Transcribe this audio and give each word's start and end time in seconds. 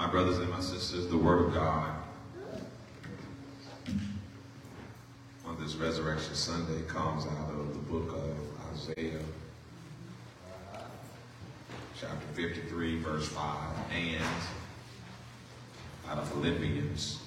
My 0.00 0.06
brothers 0.06 0.38
and 0.38 0.48
my 0.48 0.60
sisters, 0.60 1.08
the 1.08 1.18
Word 1.18 1.44
of 1.44 1.52
God 1.52 1.92
on 5.44 5.60
this 5.60 5.74
Resurrection 5.74 6.34
Sunday 6.34 6.80
comes 6.88 7.26
out 7.26 7.50
of 7.50 7.74
the 7.74 7.80
book 7.80 8.14
of 8.14 8.34
Isaiah, 8.72 9.20
chapter 12.00 12.26
53, 12.32 13.00
verse 13.00 13.28
5, 13.28 13.44
and 13.92 14.24
out 16.08 16.16
of 16.16 16.28
Philippians, 16.30 17.20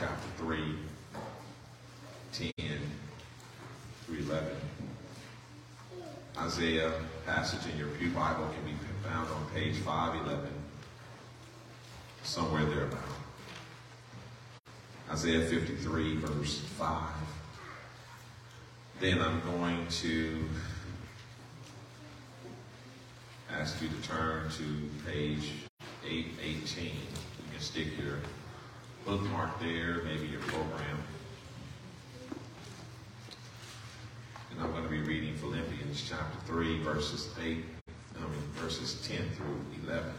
chapter 0.00 0.28
3, 0.38 0.58
10 2.32 2.52
through 4.06 4.18
11. 4.18 4.56
Isaiah 6.36 6.92
passage 7.24 7.72
in 7.72 7.78
your 7.78 7.90
Pew 7.90 8.10
Bible 8.10 8.50
can 8.56 8.64
be 8.64 8.76
found 9.08 9.28
on 9.30 9.46
page 9.54 9.76
511, 9.76 10.50
somewhere 12.24 12.64
thereabout. 12.64 12.98
Isaiah 15.10 15.46
53, 15.46 16.16
verse 16.16 16.60
5. 16.78 17.02
Then 19.00 19.20
I'm 19.20 19.40
going 19.42 19.86
to 19.88 20.44
ask 23.52 23.80
you 23.82 23.88
to 23.88 24.08
turn 24.08 24.48
to 24.50 24.64
page 25.06 25.52
818. 26.04 26.84
You 26.86 26.92
can 27.52 27.60
stick 27.60 27.88
your 28.02 28.18
bookmark 29.04 29.60
there, 29.60 30.02
maybe 30.04 30.26
your 30.26 30.40
program. 30.40 30.98
And 34.50 34.62
I'm 34.62 34.70
going 34.70 34.84
to 34.84 34.88
be 34.88 35.02
reading 35.02 35.36
Philippians 35.36 36.08
chapter 36.08 36.38
3, 36.46 36.82
verses 36.82 37.28
8, 37.40 37.64
I 38.16 38.20
mean, 38.20 38.30
verses 38.54 39.06
10 39.06 39.18
through 39.36 39.60
11. 39.86 40.12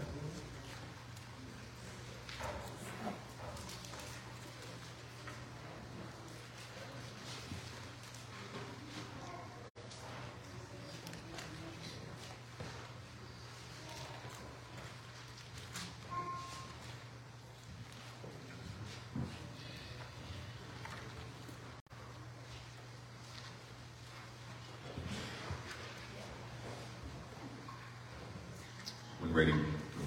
When 29.24 29.24
ready, 29.35 29.53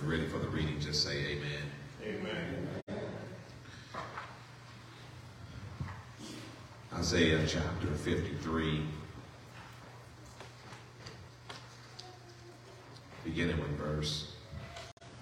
ready 0.05 0.27
for 0.27 0.39
the 0.39 0.49
reading, 0.49 0.81
just 0.81 1.05
say 1.05 1.37
amen. 1.37 1.63
Amen. 2.03 2.67
Isaiah 6.95 7.47
chapter 7.47 7.89
53, 7.89 8.87
beginning 13.23 13.61
with 13.61 13.69
verse, 13.73 14.33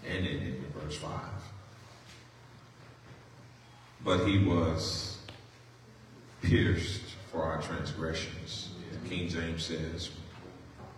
and 0.09 0.25
ending 0.25 0.63
with 0.63 0.85
verse 0.85 0.97
5. 0.99 1.11
But 4.05 4.25
he 4.25 4.39
was 4.39 5.19
pierced 6.43 7.03
for 7.33 7.43
our 7.43 7.61
transgressions. 7.61 8.69
The 9.03 9.09
King 9.09 9.29
James 9.29 9.65
says, 9.65 10.11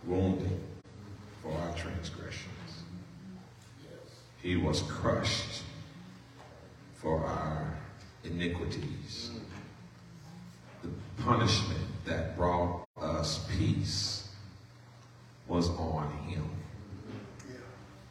wounded 0.04 0.60
for 1.42 1.52
our 1.52 1.74
transgressions. 1.74 2.58
He 4.42 4.56
was 4.56 4.82
crushed 4.82 5.62
for 6.94 7.24
our 7.24 7.74
iniquities. 8.24 9.30
The 10.82 10.90
punishment 11.22 11.86
that 12.04 12.36
brought 12.36 12.84
us 12.96 13.44
peace 13.56 14.28
was 15.48 15.68
on 15.70 16.10
him. 16.28 16.48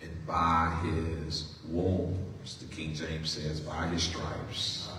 And 0.01 0.11
by 0.25 0.77
his 0.83 1.55
wounds, 1.69 2.55
the 2.57 2.65
King 2.73 2.93
James 2.93 3.29
says, 3.29 3.59
by 3.61 3.87
his 3.87 4.03
stripes, 4.03 4.89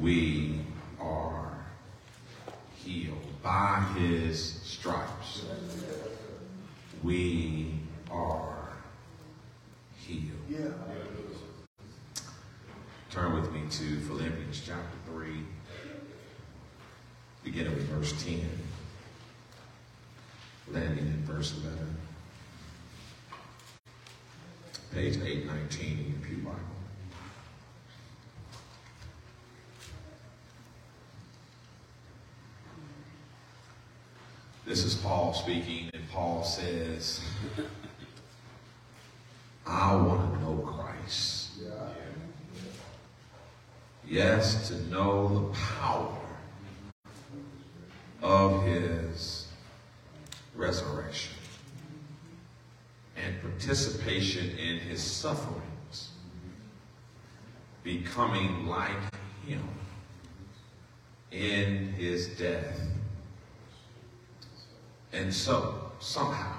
we 0.00 0.60
are 1.00 1.64
healed. 2.76 3.18
By 3.42 3.84
his 3.96 4.60
stripes, 4.62 5.42
we 7.02 7.80
are 8.10 8.51
Yeah. 10.48 10.58
Turn 13.10 13.34
with 13.34 13.52
me 13.52 13.62
to 13.70 14.00
Philippians 14.00 14.62
chapter 14.64 14.96
3, 15.06 15.36
beginning 17.44 17.74
with 17.74 17.84
verse 17.84 18.12
10, 18.24 18.40
landing 20.70 21.06
in 21.06 21.22
verse 21.24 21.54
11. 21.62 21.96
Page 24.94 25.16
819 25.16 25.90
in 25.90 25.96
your 25.98 26.20
Pew 26.26 26.36
Bible. 26.38 26.58
This 34.64 34.84
is 34.84 34.94
Paul 34.94 35.34
speaking, 35.34 35.90
and 35.92 36.02
Paul 36.10 36.44
says, 36.44 37.20
I 39.72 39.96
want 39.96 40.34
to 40.34 40.40
know 40.40 40.56
Christ. 40.58 41.48
Yes, 44.06 44.68
to 44.68 44.74
know 44.90 45.48
the 45.48 45.58
power 45.58 46.18
of 48.20 48.64
his 48.64 49.48
resurrection 50.54 51.32
and 53.16 53.40
participation 53.40 54.50
in 54.58 54.78
his 54.78 55.02
sufferings, 55.02 56.10
becoming 57.82 58.66
like 58.66 58.90
him 59.46 59.66
in 61.30 61.88
his 61.94 62.28
death. 62.36 62.78
And 65.14 65.32
so, 65.32 65.92
somehow, 65.98 66.58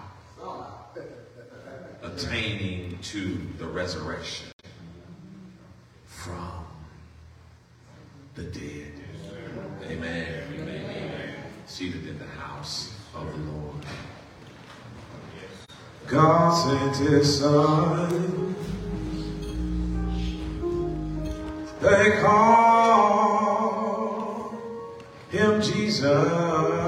attaining 2.03 2.97
to 3.02 3.40
the 3.58 3.66
resurrection 3.66 4.50
from 6.06 6.66
the 8.36 8.44
dead. 8.44 8.91
Amen. 9.86 10.44
Amen. 10.53 11.36
Seated 11.66 12.08
in 12.08 12.19
the 12.19 12.25
house 12.25 12.94
of 13.16 13.25
the 13.25 13.38
Lord. 13.52 13.86
God 16.08 16.52
sent 16.52 16.96
his 17.09 17.40
son. 17.40 18.56
They 21.81 22.12
call 22.22 22.84
him 25.30 25.62
Jesus. 25.62 26.82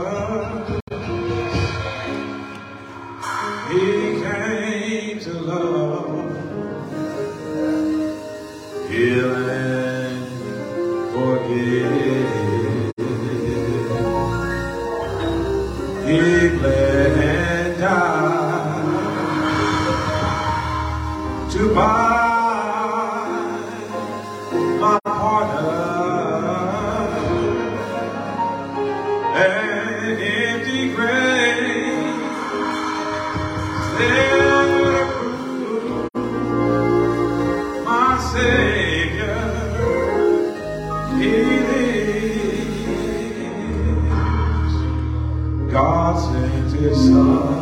Sent 46.75 47.54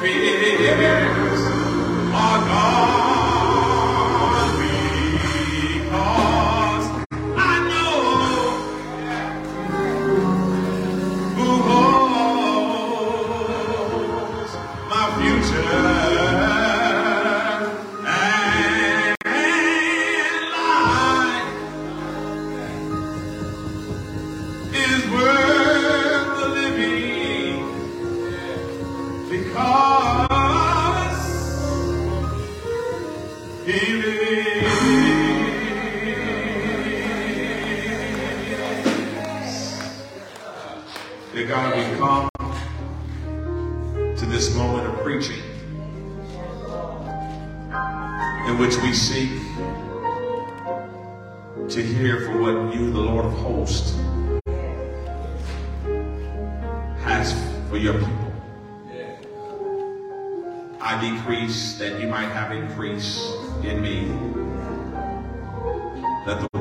fears 0.00 1.40
are 2.12 2.38
gone. 2.46 3.05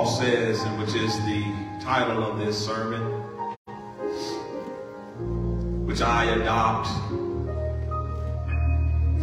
Paul 0.00 0.18
says, 0.18 0.62
and 0.62 0.78
which 0.78 0.94
is 0.94 1.14
the 1.26 1.44
title 1.78 2.24
of 2.24 2.38
this 2.38 2.56
sermon, 2.56 3.02
which 5.84 6.00
I 6.00 6.24
adopt 6.24 6.88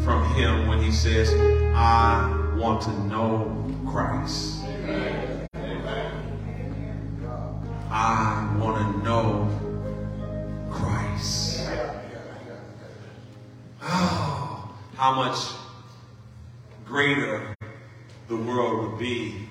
from 0.04 0.36
him 0.36 0.68
when 0.68 0.78
he 0.78 0.92
says, 0.92 1.34
I 1.76 2.54
want 2.60 2.84
to 2.84 2.92
know 3.06 3.76
Christ. 3.88 4.66
I 7.90 8.56
want 8.60 8.78
to 8.78 9.04
know 9.04 9.50
Christ. 10.70 11.68
Oh, 13.82 14.76
how 14.96 15.16
much 15.16 15.40
greater 16.86 17.56
the 18.28 18.38
world 18.38 18.92
would 18.92 19.00
be 19.00 19.47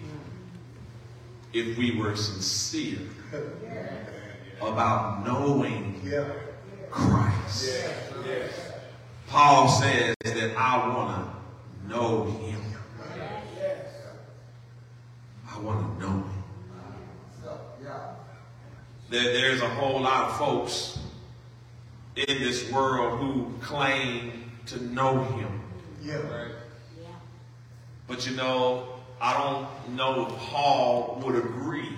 if 1.56 1.78
we 1.78 1.92
were 1.92 2.14
sincere 2.14 2.98
about 4.60 5.24
knowing 5.24 5.98
Christ. 6.90 7.88
Paul 9.26 9.68
says 9.68 10.14
that 10.22 10.54
I 10.56 10.86
want 10.94 11.26
to 11.88 11.88
know 11.88 12.24
him. 12.24 12.60
I 15.50 15.58
want 15.60 15.98
to 15.98 16.06
know 16.06 16.12
him. 16.12 16.44
There, 19.08 19.32
there's 19.32 19.62
a 19.62 19.68
whole 19.68 20.02
lot 20.02 20.28
of 20.30 20.36
folks 20.36 20.98
in 22.16 22.26
this 22.26 22.70
world 22.70 23.18
who 23.18 23.54
claim 23.62 24.50
to 24.66 24.82
know 24.84 25.22
him. 25.22 25.62
Yeah. 26.02 26.16
Right. 26.16 26.52
But 28.06 28.26
you 28.26 28.36
know, 28.36 28.95
I 29.20 29.32
don't 29.32 29.96
know 29.96 30.26
if 30.26 30.36
Paul 30.36 31.22
would 31.24 31.36
agree 31.36 31.96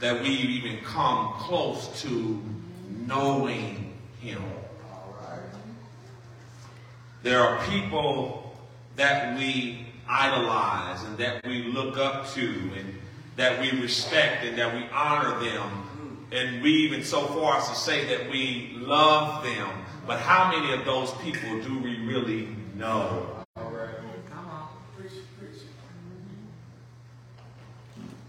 that 0.00 0.22
we 0.22 0.28
even 0.28 0.78
come 0.84 1.32
close 1.34 2.02
to 2.02 2.42
knowing 3.06 3.94
him. 4.20 4.42
There 7.22 7.40
are 7.40 7.64
people 7.66 8.56
that 8.96 9.36
we 9.36 9.86
idolize 10.08 11.02
and 11.04 11.18
that 11.18 11.44
we 11.46 11.64
look 11.64 11.96
up 11.96 12.28
to 12.34 12.70
and 12.76 12.94
that 13.36 13.60
we 13.60 13.70
respect 13.80 14.44
and 14.44 14.58
that 14.58 14.74
we 14.74 14.86
honor 14.92 15.40
them. 15.40 16.28
And 16.30 16.62
we 16.62 16.70
even 16.70 17.02
so 17.02 17.26
far 17.26 17.58
as 17.58 17.68
to 17.68 17.74
say 17.74 18.04
that 18.16 18.30
we 18.30 18.76
love 18.76 19.44
them. 19.44 19.68
But 20.06 20.20
how 20.20 20.50
many 20.50 20.72
of 20.72 20.84
those 20.84 21.12
people 21.22 21.62
do 21.62 21.78
we 21.78 21.98
really 22.00 22.48
know? 22.74 23.35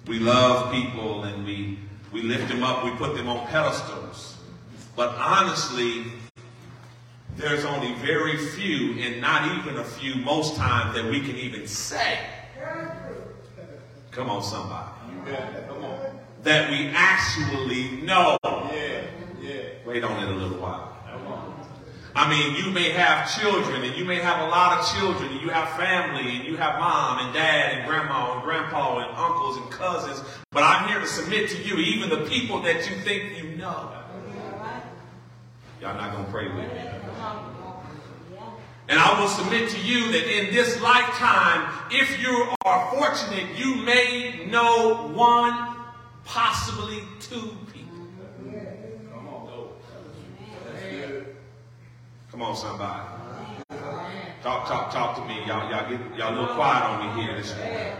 We 0.07 0.19
love 0.19 0.71
people 0.71 1.25
and 1.25 1.45
we, 1.45 1.79
we 2.13 2.21
lift 2.21 2.47
them 2.47 2.63
up, 2.63 2.85
we 2.85 2.91
put 2.91 3.15
them 3.15 3.27
on 3.27 3.45
pedestals. 3.47 4.37
But 4.95 5.09
honestly, 5.15 6.05
there's 7.35 7.65
only 7.65 7.93
very 7.95 8.37
few, 8.37 8.99
and 8.99 9.21
not 9.21 9.57
even 9.57 9.77
a 9.77 9.83
few 9.83 10.15
most 10.15 10.55
times, 10.55 10.95
that 10.95 11.05
we 11.05 11.19
can 11.19 11.35
even 11.35 11.67
say. 11.67 12.19
Come 14.11 14.29
on, 14.29 14.41
somebody. 14.41 14.89
Come 15.67 15.83
on. 15.83 16.19
That 16.43 16.71
we 16.71 16.87
actually 16.95 18.01
know. 18.01 18.37
Yeah. 18.43 19.01
Yeah. 19.41 19.61
Wait 19.85 20.03
on 20.03 20.23
it 20.23 20.29
a 20.29 20.35
little 20.35 20.57
while. 20.57 20.97
I 22.17 22.27
mean, 22.27 22.55
you 22.55 22.71
may 22.71 22.89
have 22.89 23.31
children 23.39 23.83
and 23.83 23.95
you 23.95 24.03
may 24.03 24.15
have 24.15 24.47
a 24.47 24.49
lot 24.49 24.79
of 24.79 24.97
children 24.97 25.31
and 25.31 25.39
you 25.39 25.49
have 25.49 25.69
family 25.77 26.37
and 26.37 26.45
you 26.45 26.57
have 26.57 26.79
mom 26.79 27.23
and 27.23 27.31
dad 27.31 27.77
and 27.77 27.87
grandma 27.87 28.33
and 28.33 28.41
grandpa 28.41 29.07
and 29.07 29.15
uncles 29.15 29.57
and 29.57 29.69
cousins. 29.69 30.23
But 30.49 30.63
I'm 30.63 30.89
here 30.89 30.99
to 30.99 31.05
submit 31.05 31.47
to 31.51 31.61
you, 31.61 31.77
even 31.77 32.09
the 32.09 32.25
people 32.25 32.59
that 32.63 32.89
you 32.89 32.95
think 33.01 33.37
you 33.37 33.55
know. 33.55 33.93
Y'all 35.79 35.93
not 35.93 36.11
going 36.11 36.25
to 36.25 36.31
pray 36.31 36.47
with 36.47 36.55
me. 36.55 36.89
And 38.89 38.99
I 38.99 39.21
will 39.21 39.27
submit 39.27 39.69
to 39.69 39.79
you 39.81 40.11
that 40.11 40.27
in 40.27 40.51
this 40.55 40.81
lifetime, 40.81 41.71
if 41.91 42.19
you 42.19 42.51
are 42.65 42.95
fortunate, 42.95 43.59
you 43.59 43.75
may 43.75 44.47
know 44.49 45.11
one, 45.13 45.75
possibly 46.25 47.03
two 47.19 47.55
Come 52.37 52.49
on, 52.49 52.55
somebody. 52.55 53.01
Talk, 54.43 54.67
talk, 54.67 54.91
talk 54.91 55.15
to 55.15 55.25
me. 55.25 55.39
Y'all, 55.47 55.71
y'all 55.71 55.89
get 55.89 55.99
y'all 56.15 56.35
a 56.35 56.39
little 56.39 56.53
quiet 56.53 56.83
on 56.83 57.17
me 57.17 57.23
here 57.23 57.35
this 57.35 57.55
morning. 57.57 57.93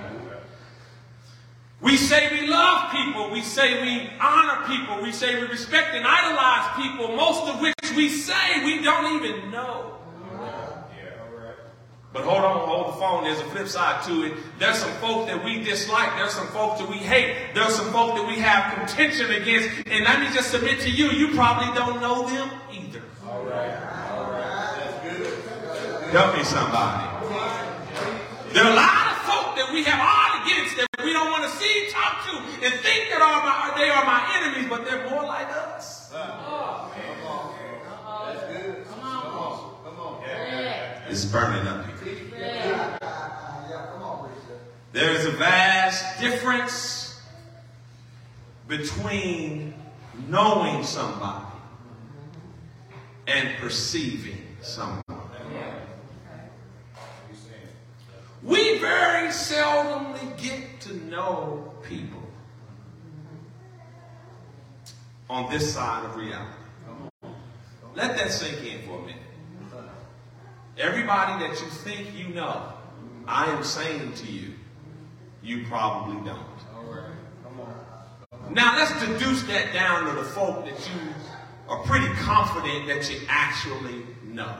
We 1.82 1.98
say 1.98 2.30
we 2.40 2.46
love 2.46 2.92
people. 2.92 3.32
We 3.32 3.42
say 3.42 3.82
we 3.82 4.08
honor 4.22 4.64
people. 4.68 5.02
We 5.02 5.12
say 5.12 5.42
we 5.42 5.48
respect 5.48 5.96
and 5.96 6.06
idolize 6.06 6.76
people, 6.76 7.16
most 7.16 7.52
of 7.52 7.62
which 7.62 7.74
we 7.96 8.10
say 8.10 8.64
we 8.64 8.84
don't 8.84 9.26
even 9.26 9.50
know. 9.50 9.97
But 12.18 12.26
hold 12.26 12.44
on, 12.44 12.68
hold 12.68 12.88
the 12.96 13.00
phone. 13.00 13.26
There's 13.26 13.40
a 13.40 13.46
flip 13.54 13.68
side 13.68 14.04
to 14.06 14.24
it. 14.24 14.34
There's 14.58 14.80
some 14.80 14.92
folk 14.94 15.28
that 15.28 15.46
we 15.46 15.62
dislike. 15.62 16.10
There's 16.18 16.34
some 16.34 16.48
folks 16.48 16.80
that 16.82 16.90
we 16.90 16.98
hate. 16.98 17.54
There's 17.54 17.76
some 17.76 17.92
folk 17.92 18.16
that 18.16 18.26
we 18.26 18.42
have 18.42 18.74
contention 18.74 19.30
against. 19.30 19.70
And 19.86 20.04
let 20.04 20.20
me 20.20 20.26
just 20.34 20.50
submit 20.50 20.80
to 20.82 20.90
you, 20.90 21.12
you 21.12 21.36
probably 21.36 21.70
don't 21.78 22.02
know 22.02 22.28
them 22.28 22.50
either. 22.74 23.04
All 23.24 23.46
right, 23.46 23.70
all 24.18 24.32
right, 24.32 24.82
that's 24.82 24.98
good. 25.06 26.10
Help 26.10 26.36
me, 26.36 26.44
somebody. 26.44 27.06
There 28.54 28.66
are 28.66 28.72
a 28.72 28.76
lot 28.76 29.14
of 29.14 29.18
folk 29.30 29.54
that 29.62 29.70
we 29.72 29.84
have 29.84 30.02
all 30.02 30.42
against 30.42 30.78
that 30.78 30.88
we 31.06 31.14
don't 31.14 31.30
want 31.30 31.44
to 31.44 31.52
see, 31.52 31.90
talk 31.92 32.26
to, 32.26 32.34
and 32.66 32.74
think 32.82 33.14
that 33.14 33.22
are 33.22 33.46
my, 33.46 33.78
they 33.78 33.92
are 33.92 34.06
my 34.06 34.26
enemies, 34.42 34.66
but 34.68 34.90
they're 34.90 35.08
more 35.12 35.22
like 35.22 35.50
us. 35.54 36.10
Come 36.12 36.22
on, 36.22 36.92
Caleb. 36.96 37.22
Come 38.90 39.02
on. 39.04 39.76
Come 39.86 40.00
on, 40.00 40.24
Caleb. 40.24 41.04
It's 41.10 41.26
burning 41.26 41.68
up 41.68 41.87
There 44.98 45.12
is 45.12 45.28
a 45.28 45.32
vast 45.32 46.20
difference 46.20 47.22
between 48.68 49.76
knowing 50.28 50.84
somebody 50.84 51.46
and 53.28 53.56
perceiving 53.60 54.42
someone. 54.64 55.04
We 58.42 58.80
very 58.80 59.28
seldomly 59.28 60.36
get 60.42 60.82
to 60.82 60.96
know 61.06 61.74
people 61.84 62.24
on 65.30 65.52
this 65.52 65.76
side 65.76 66.06
of 66.06 66.16
reality. 66.16 66.58
Let 67.94 68.18
that 68.18 68.32
sink 68.32 68.66
in 68.66 68.82
for 68.88 68.98
a 68.98 69.02
minute. 69.02 69.22
Everybody 70.76 71.46
that 71.46 71.62
you 71.62 71.68
think 71.68 72.18
you 72.18 72.30
know, 72.30 72.74
I 73.28 73.46
am 73.52 73.64
saying 73.64 74.14
to 74.14 74.26
you, 74.26 74.57
you 75.48 75.66
probably 75.68 76.18
don't. 76.26 76.46
Now 78.52 78.78
let's 78.78 79.00
deduce 79.00 79.44
that 79.44 79.74
down 79.74 80.06
to 80.06 80.12
the 80.12 80.24
folk 80.24 80.66
that 80.66 80.90
you 80.90 81.00
are 81.70 81.82
pretty 81.84 82.08
confident 82.16 82.88
that 82.88 83.10
you 83.10 83.22
actually 83.30 84.04
know. 84.26 84.54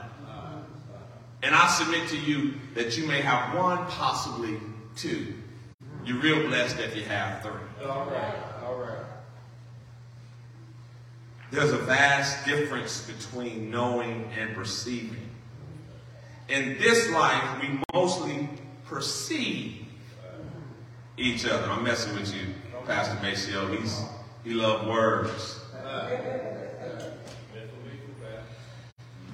And 1.42 1.54
I 1.54 1.68
submit 1.68 2.08
to 2.08 2.16
you 2.16 2.54
that 2.74 2.96
you 2.96 3.06
may 3.06 3.20
have 3.20 3.56
one, 3.56 3.86
possibly 3.86 4.58
two. 4.96 5.34
You're 6.04 6.20
real 6.20 6.48
blessed 6.48 6.78
if 6.80 6.96
you 6.96 7.04
have 7.04 7.42
three. 7.42 7.86
All 7.86 8.06
right, 8.06 8.34
all 8.64 8.76
right. 8.76 9.04
There's 11.50 11.72
a 11.72 11.78
vast 11.78 12.44
difference 12.44 13.06
between 13.06 13.70
knowing 13.70 14.30
and 14.38 14.54
perceiving. 14.54 15.28
In 16.48 16.78
this 16.78 17.10
life, 17.10 17.62
we 17.62 17.78
mostly 17.94 18.48
perceive 18.84 19.87
each 21.18 21.44
other. 21.46 21.68
I'm 21.70 21.84
messing 21.84 22.14
with 22.14 22.34
you, 22.34 22.54
Pastor 22.86 23.18
Maceo. 23.22 23.66
He's 23.68 24.02
he 24.44 24.54
loves 24.54 24.86
words. 24.86 25.60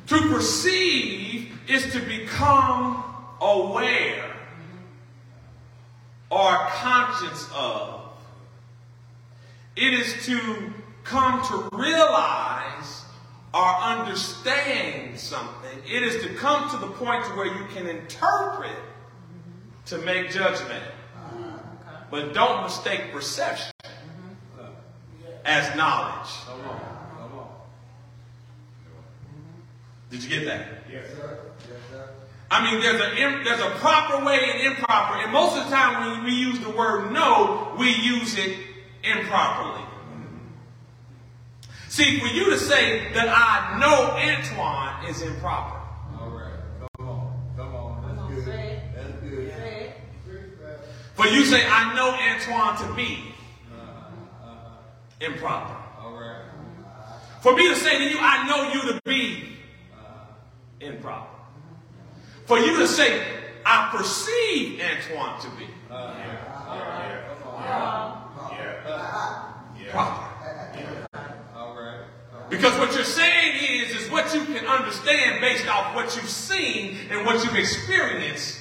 To 0.07 0.21
perceive 0.29 1.59
is 1.69 1.93
to 1.93 2.01
become 2.01 3.05
aware 3.41 4.35
or 6.31 6.57
conscious 6.73 7.49
of. 7.55 8.01
It 9.77 9.95
is 9.95 10.27
to 10.27 10.73
come 11.05 11.43
to 11.47 11.77
realize 11.77 13.05
or 13.53 13.65
understand 13.65 15.19
something. 15.19 15.79
It 15.89 16.03
is 16.03 16.23
to 16.25 16.35
come 16.35 16.71
to 16.71 16.77
the 16.77 16.93
point 16.93 17.25
to 17.27 17.31
where 17.33 17.47
you 17.47 17.67
can 17.75 17.87
interpret 17.87 18.77
to 19.87 19.99
make 19.99 20.31
judgment. 20.31 20.83
But 22.15 22.33
don't 22.33 22.63
mistake 22.63 23.11
perception 23.11 23.73
mm-hmm. 23.83 24.67
as 25.45 25.75
knowledge. 25.75 26.31
Did 30.13 30.23
you 30.23 30.29
get 30.29 30.45
that? 30.45 30.69
Yes, 30.89 31.09
sir. 31.09 31.41
Yes, 31.59 31.79
sir. 31.91 32.09
I 32.53 32.71
mean, 32.71 32.81
there's 32.81 33.01
a 33.01 33.43
there's 33.43 33.61
a 33.61 33.71
proper 33.81 34.25
way 34.25 34.39
and 34.49 34.61
improper, 34.61 35.25
and 35.25 35.33
most 35.33 35.59
of 35.59 35.65
the 35.65 35.71
time 35.75 36.13
when 36.13 36.25
we 36.25 36.31
use 36.37 36.61
the 36.61 36.71
word 36.71 37.11
"know," 37.11 37.75
we 37.81 37.91
use 37.91 38.39
it 38.39 38.59
improperly. 39.03 39.83
Mm-hmm. 39.83 40.39
See, 41.89 42.21
for 42.21 42.29
you 42.29 42.45
to 42.51 42.59
say 42.61 43.13
that 43.15 43.27
I 43.29 43.77
know 43.81 44.13
Antoine 44.13 45.11
is 45.11 45.21
improper. 45.21 45.81
All 46.21 46.31
right. 46.31 46.61
Come 46.97 47.09
on. 47.09 47.55
Come 47.57 47.75
on. 47.75 48.17
That's 48.17 48.47
good. 48.47 48.81
That's 48.95 49.21
good. 49.21 49.35
For 51.25 51.31
you 51.31 51.47
say 51.47 51.67
I 51.67 51.95
know 51.95 52.11
Antoine 52.11 52.77
to 52.87 52.95
be 52.95 53.19
improper. 55.23 55.75
For 57.41 57.57
me 57.57 57.67
to 57.71 57.77
say 57.77 57.97
to 57.97 58.05
you 58.05 58.19
I 58.21 58.47
know 58.47 58.75
you 58.75 58.93
to 58.93 59.01
be 59.07 59.57
improper. 60.81 61.31
For 62.45 62.59
you 62.59 62.77
to 62.77 62.87
say 62.87 63.27
I 63.65 63.89
perceive 63.97 64.83
Antoine 64.83 65.41
to 65.41 65.49
be 65.57 65.67
proper. 69.91 70.29
Because 72.51 72.79
what 72.79 72.95
you're 72.95 73.03
saying 73.03 73.87
is, 73.87 73.97
is 73.97 74.11
what 74.11 74.35
you 74.35 74.45
can 74.45 74.67
understand 74.67 75.41
based 75.41 75.67
off 75.69 75.95
what 75.95 76.15
you've 76.17 76.29
seen 76.29 76.99
and 77.11 77.25
what 77.25 77.43
you've 77.43 77.57
experienced 77.57 78.61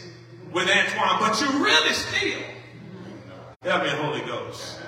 with 0.54 0.70
Antoine, 0.70 1.20
but 1.20 1.42
you 1.42 1.64
really 1.64 1.94
still, 1.94 2.40
help 3.64 3.84
me, 3.84 3.90
Holy 3.90 4.22
Ghost. 4.22 4.80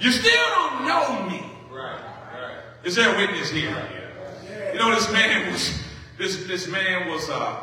You 0.00 0.10
still 0.10 0.44
don't 0.54 0.86
know 0.86 1.28
me. 1.28 1.42
Right. 1.70 2.00
Right. 2.32 2.58
Is 2.84 2.96
there 2.96 3.14
a 3.14 3.16
witness 3.16 3.50
here? 3.50 3.76
You 4.72 4.78
know, 4.78 4.94
this 4.94 5.12
man 5.12 5.52
was, 5.52 5.78
this, 6.18 6.46
this 6.46 6.68
man 6.68 7.08
was, 7.10 7.28
uh, 7.28 7.60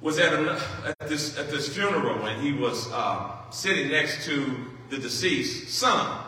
was 0.00 0.18
at, 0.18 0.32
a, 0.32 0.60
at 0.84 1.08
this, 1.08 1.38
at 1.38 1.50
this 1.50 1.74
funeral 1.74 2.26
and 2.26 2.42
he 2.42 2.52
was, 2.52 2.90
uh, 2.92 3.50
sitting 3.50 3.90
next 3.90 4.24
to 4.26 4.54
the 4.90 4.98
deceased 4.98 5.70
son. 5.70 6.24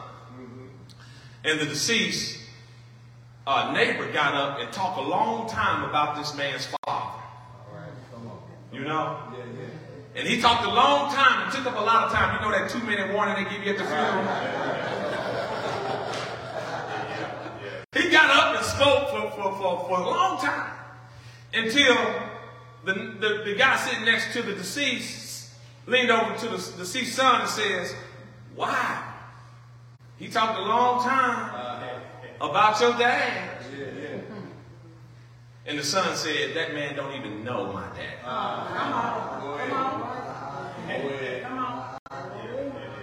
And 1.45 1.61
the 1.61 1.67
deceased 1.67 2.41
uh, 3.47 3.73
neighbor 3.73 4.11
got 4.11 4.35
up 4.35 4.59
and 4.59 4.73
talked 4.73 4.99
a 4.99 5.03
long 5.03 5.49
time 5.49 5.89
about 5.89 6.17
this 6.17 6.35
man's 6.37 6.67
father. 6.67 6.77
All 6.89 7.75
right. 7.75 7.91
Come 8.13 8.27
on. 8.27 8.39
You 8.73 8.85
know? 8.85 9.19
Yeah, 9.33 9.45
yeah. 9.45 9.67
And 10.17 10.27
he 10.27 10.41
talked 10.41 10.65
a 10.65 10.71
long 10.73 11.13
time 11.13 11.45
and 11.45 11.53
took 11.53 11.67
up 11.67 11.77
a 11.77 11.85
lot 11.85 12.07
of 12.07 12.13
time. 12.13 12.37
You 12.37 12.41
know 12.41 12.59
that 12.59 12.71
two 12.71 12.81
minute 12.81 13.13
warning 13.13 13.35
they 13.35 13.51
give 13.51 13.63
you 13.63 13.73
at 13.73 13.79
the 13.79 13.85
funeral? 13.85 14.25
He 17.93 18.11
got 18.11 18.31
up 18.31 18.57
and 18.57 18.65
spoke 18.65 19.11
for, 19.11 19.31
for, 19.31 19.53
for, 19.59 19.89
for 19.89 20.01
a 20.01 20.07
long 20.07 20.41
time 20.41 20.73
until 21.53 21.97
the, 22.85 22.95
the, 23.21 23.43
the 23.45 23.55
guy 23.57 23.77
sitting 23.77 24.07
next 24.07 24.33
to 24.33 24.43
the 24.43 24.55
deceased 24.55 25.51
leaned 25.87 26.11
over 26.11 26.35
to 26.39 26.49
the 26.49 26.57
deceased 26.79 27.15
son 27.15 27.43
and 27.43 27.51
says, 27.51 27.95
Wow, 28.55 29.15
he 30.17 30.29
talked 30.29 30.59
a 30.59 30.63
long 30.63 31.05
time 31.05 31.51
uh, 32.41 32.49
about 32.51 32.81
your 32.81 32.97
dad. 32.97 33.56
And 35.67 35.77
the 35.77 35.83
son 35.83 36.15
said, 36.17 36.55
That 36.55 36.75
man 36.75 36.95
don't 36.95 37.13
even 37.15 37.43
know 37.43 37.73
my 37.73 37.89
dad. 37.97 38.23
Go 39.43 39.55
ahead. 39.55 39.71
Go 41.03 41.09
ahead. 41.09 41.43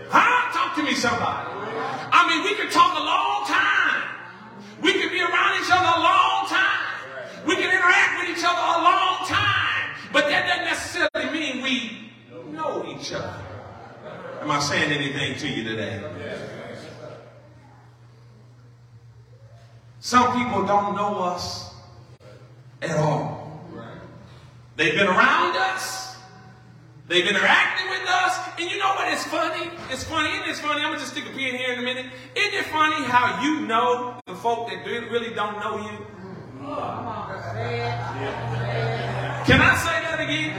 Huh? 0.10 0.53
Talk 0.53 0.75
to 0.77 0.84
me, 0.84 0.93
somebody. 0.93 1.50
I 1.51 2.25
mean, 2.29 2.43
we 2.46 2.55
could 2.55 2.72
talk 2.72 2.98
a 2.98 3.03
long 3.03 3.46
time. 3.46 4.03
We 4.82 4.93
could 4.93 5.12
be 5.12 5.20
around 5.20 5.62
each 5.62 5.70
other 5.70 5.84
a 5.84 6.00
long 6.00 6.48
time. 6.48 7.43
We 7.46 7.55
can 7.55 7.70
interact 7.70 8.22
with 8.22 8.38
each 8.38 8.46
other 8.46 8.55
a 8.55 8.82
long 8.82 9.27
time. 9.27 9.96
But 10.13 10.29
that 10.29 10.48
doesn't 10.48 10.65
necessarily 10.65 11.38
mean 11.38 11.62
we 11.63 12.12
know 12.53 12.86
each 12.88 13.12
other. 13.12 13.41
Am 14.41 14.50
I 14.50 14.60
saying 14.60 14.89
anything 14.89 15.36
to 15.38 15.48
you 15.50 15.63
today? 15.65 16.01
Some 20.00 20.38
people 20.38 20.65
don't 20.65 20.96
know 20.96 21.20
us 21.24 21.73
at 22.83 22.97
all. 22.97 23.61
They've 24.75 24.93
been 24.95 25.07
around 25.07 25.55
us. 25.55 26.17
They've 27.07 27.25
interacted 27.25 27.89
with 27.89 28.07
us. 28.09 28.39
And 28.59 28.69
you 28.71 28.79
know 28.79 28.93
what? 28.95 29.11
It's 29.13 29.25
funny. 29.25 29.69
It's 29.91 30.03
funny. 30.03 30.29
Isn't 30.29 30.49
it 30.49 30.55
funny? 30.57 30.81
I'm 30.81 30.89
going 30.89 30.99
to 30.99 30.99
just 30.99 31.11
stick 31.11 31.25
a 31.25 31.29
pin 31.29 31.55
here 31.55 31.73
in 31.73 31.79
a 31.79 31.81
minute. 31.83 32.07
Isn't 32.35 32.53
it 32.59 32.65
funny 32.67 33.03
how 33.05 33.41
you 33.43 33.61
know 33.67 34.19
the 34.25 34.35
folk 34.35 34.69
that 34.69 34.85
really 34.85 35.33
don't 35.35 35.59
know 35.59 35.77
you? 35.77 35.97
Can 39.45 39.59
I 39.59 39.75
say 39.75 39.99
that 40.07 40.19
again? 40.19 40.55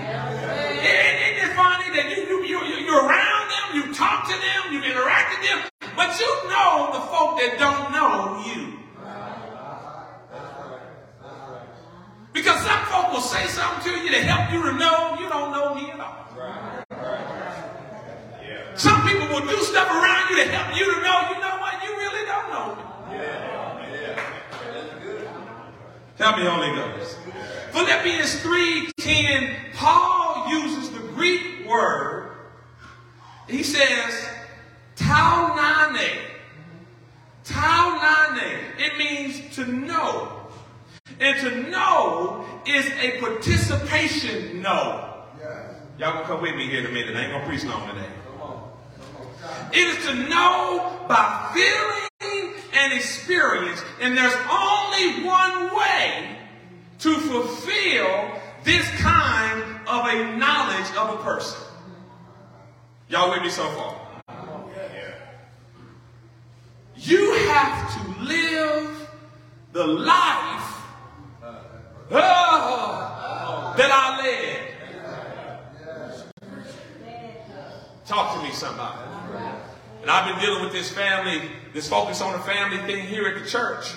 Isn't 0.85 1.51
it 1.51 1.57
funny 1.57 1.89
that 1.97 2.11
you, 2.17 2.23
you, 2.29 2.45
you, 2.45 2.65
you- 2.65 2.85
you're 2.85 3.03
around 3.09 3.49
them, 3.49 3.67
you 3.89 3.95
talk 3.95 4.29
to 4.29 4.35
them, 4.37 4.73
you 4.73 4.83
interact 4.83 5.39
with 5.41 5.49
them, 5.49 5.59
but 5.97 6.21
you 6.21 6.27
know 6.51 6.91
the 6.93 7.01
folk 7.09 7.39
that 7.41 7.57
don't 7.59 7.91
know 7.91 8.45
you. 8.45 8.79
Because 12.35 12.61
some 12.67 12.85
folk 12.87 13.13
will 13.13 13.21
say 13.21 13.47
something 13.47 13.93
to 13.93 14.01
you 14.03 14.11
to 14.11 14.21
help 14.23 14.53
you 14.53 14.61
to 14.65 14.73
know 14.77 15.17
you 15.21 15.29
don't 15.29 15.53
know 15.53 15.75
me 15.75 15.93
at 15.93 16.01
all. 16.01 16.27
Some 18.75 19.07
people 19.07 19.29
will 19.29 19.47
do 19.47 19.57
stuff 19.63 19.89
around 19.89 20.31
you 20.31 20.37
to 20.43 20.51
help 20.51 20.77
you 20.77 20.85
to 20.85 21.01
know, 21.01 21.31
you 21.31 21.39
know 21.41 21.57
what, 21.61 21.81
you 21.85 21.91
really 21.97 22.27
don't 22.27 22.51
know 22.51 22.75
me. 22.75 22.83
Help 26.19 26.37
me, 26.39 26.45
Holy 26.45 26.75
Ghost. 26.75 27.19
Philippians 27.71 28.41
3:10, 28.43 29.73
Paul 29.75 30.49
uses 30.49 30.91
the 30.91 31.01
Greek 31.15 31.67
word. 31.67 32.31
He 33.49 33.63
says, 33.63 34.29
taunane. 34.97 36.19
Taunane. 37.45 38.59
It 38.79 38.97
means 38.99 39.55
to 39.57 39.67
know. 39.67 40.44
And 41.21 41.39
to 41.41 41.71
know 41.71 42.45
is 42.67 42.87
a 43.01 43.21
participation 43.21 44.63
know. 44.63 45.11
Y'all 45.99 46.13
gonna 46.13 46.25
come 46.25 46.43
with 46.43 46.57
me 46.57 46.67
here 46.69 46.81
in 46.81 46.87
a 46.87 46.91
minute. 46.91 47.17
I 47.17 47.23
ain't 47.23 47.33
gonna 47.33 47.47
preach 47.47 47.65
long 47.65 47.89
today. 47.89 48.09
Come 48.27 48.43
on. 48.43 48.73
It 49.73 49.87
is 49.87 50.05
to 50.07 50.15
know 50.29 51.05
by 51.09 51.51
feeling 51.55 52.55
and 52.75 52.93
experience. 52.93 53.83
And 54.01 54.17
there's 54.17 54.35
only 54.51 55.25
one 55.25 55.77
way 55.77 56.39
to 56.99 57.15
fulfill 57.15 58.41
this 58.65 58.89
kind 59.01 59.63
of 59.87 60.07
a 60.07 60.37
knowledge 60.37 60.91
of 60.97 61.21
a 61.21 61.23
person. 61.23 61.61
Y'all 63.09 63.31
with 63.31 63.43
me 63.43 63.51
so 63.51 63.65
far? 63.71 64.01
You 66.97 67.35
have 67.35 67.93
to 67.95 68.23
live 68.23 69.11
the 69.73 69.87
life 69.87 70.64
oh, 72.11 73.75
that 73.77 73.91
I 73.91 74.23
led. 74.23 74.61
Talk 78.07 78.37
to 78.37 78.43
me, 78.43 78.53
somebody. 78.53 78.99
And 80.03 80.11
I've 80.11 80.31
been 80.31 80.45
dealing 80.45 80.63
with 80.63 80.73
this 80.73 80.91
family, 80.91 81.49
this 81.73 81.89
focus 81.89 82.21
on 82.21 82.33
the 82.33 82.39
family 82.41 82.77
thing 82.79 83.07
here 83.07 83.27
at 83.27 83.43
the 83.43 83.49
church. 83.49 83.95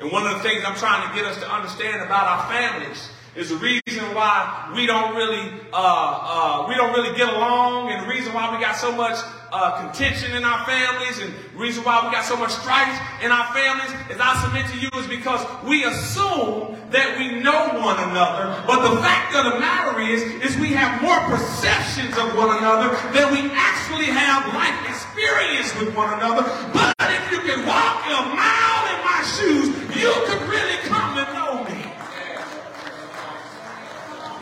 And 0.00 0.12
one 0.12 0.24
of 0.24 0.34
the 0.34 0.48
things 0.48 0.62
I'm 0.64 0.76
trying 0.76 1.08
to 1.08 1.14
get 1.16 1.24
us 1.24 1.36
to 1.38 1.52
understand 1.52 2.00
about 2.00 2.28
our 2.28 2.48
families 2.48 3.08
is 3.34 3.48
the 3.48 3.56
reason 3.56 4.14
why 4.14 4.72
we 4.76 4.86
don't 4.86 5.16
really 5.16 5.50
uh, 5.72 5.76
uh, 5.76 6.66
we 6.68 6.76
don't 6.76 6.92
really 6.92 7.16
get 7.16 7.32
along, 7.32 7.90
and 7.90 8.04
the 8.04 8.08
reason 8.08 8.32
why 8.32 8.54
we 8.54 8.62
got 8.62 8.76
so 8.76 8.94
much 8.94 9.16
uh, 9.52 9.84
contention 9.84 10.32
in 10.32 10.44
our 10.44 10.64
families, 10.64 11.20
and 11.20 11.32
reason 11.54 11.84
why 11.84 12.00
we 12.04 12.10
got 12.10 12.24
so 12.24 12.36
much 12.36 12.50
strife 12.50 12.96
in 13.22 13.30
our 13.30 13.52
families, 13.52 13.92
as 14.08 14.16
I 14.18 14.32
submit 14.40 14.64
to 14.72 14.78
you, 14.80 14.88
is 14.96 15.06
because 15.06 15.44
we 15.62 15.84
assume 15.84 16.80
that 16.88 17.20
we 17.20 17.40
know 17.44 17.76
one 17.76 18.00
another, 18.00 18.56
but 18.66 18.80
the 18.80 18.96
fact 19.04 19.36
of 19.36 19.52
the 19.52 19.60
matter 19.60 20.00
is, 20.00 20.24
is 20.40 20.56
we 20.56 20.72
have 20.72 21.00
more 21.04 21.20
perceptions 21.28 22.16
of 22.16 22.32
one 22.32 22.56
another 22.56 22.96
than 23.12 23.28
we 23.28 23.52
actually 23.52 24.08
have 24.08 24.48
life 24.56 24.76
experience 24.88 25.76
with 25.76 25.94
one 25.94 26.16
another. 26.16 26.48
But 26.72 26.96
if 27.12 27.30
you 27.30 27.40
can 27.44 27.66
walk 27.68 28.08
a 28.08 28.24
mile 28.32 28.84
in 28.88 28.98
my 29.04 29.20
shoes, 29.36 29.68
you 29.92 30.12
could 30.32 30.42
really 30.48 30.80
come 30.88 31.12
to 31.16 31.24
know 31.36 31.64
me. 31.68 31.92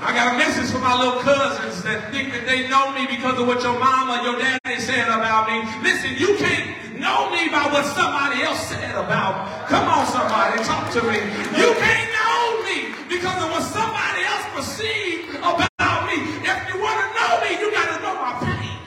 I 0.00 0.12
got 0.16 0.34
a 0.34 0.38
message 0.38 0.72
for 0.72 0.80
my 0.80 0.96
little 0.96 1.20
cousins 1.20 1.82
that 1.84 2.10
think 2.10 2.32
that 2.32 2.48
they 2.48 2.68
know 2.68 2.88
me 2.96 3.06
because 3.06 3.38
of 3.38 3.46
what 3.46 3.62
your 3.62 3.78
mama, 3.78 4.24
your 4.24 4.40
daddy 4.40 4.80
said 4.80 5.06
about 5.06 5.46
me. 5.52 5.60
Listen, 5.84 6.16
you 6.16 6.40
can't 6.40 6.96
know 6.98 7.28
me 7.28 7.52
by 7.52 7.68
what 7.68 7.84
somebody 7.84 8.40
else 8.42 8.64
said 8.64 8.96
about 8.96 9.44
me. 9.44 9.68
Come 9.68 9.86
on, 9.92 10.08
somebody, 10.08 10.56
talk 10.64 10.88
to 10.96 11.04
me. 11.04 11.20
You 11.52 11.76
can't 11.76 12.08
know 12.16 12.64
me 12.64 12.96
because 13.12 13.38
of 13.44 13.52
what 13.52 13.62
somebody 13.62 14.24
else 14.24 14.44
perceived 14.56 15.36
about 15.44 16.00
me. 16.08 16.16
If 16.48 16.58
you 16.72 16.80
want 16.80 16.96
to 16.96 17.08
know 17.20 17.32
me, 17.44 17.50
you 17.60 17.68
got 17.70 17.92
to 17.92 17.98
know 18.00 18.16
my 18.16 18.32
pain. 18.40 18.80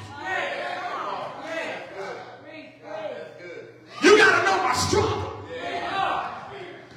You 4.02 4.18
got 4.18 4.34
to 4.34 4.42
know 4.50 4.58
my 4.66 4.74
struggle. 4.74 5.30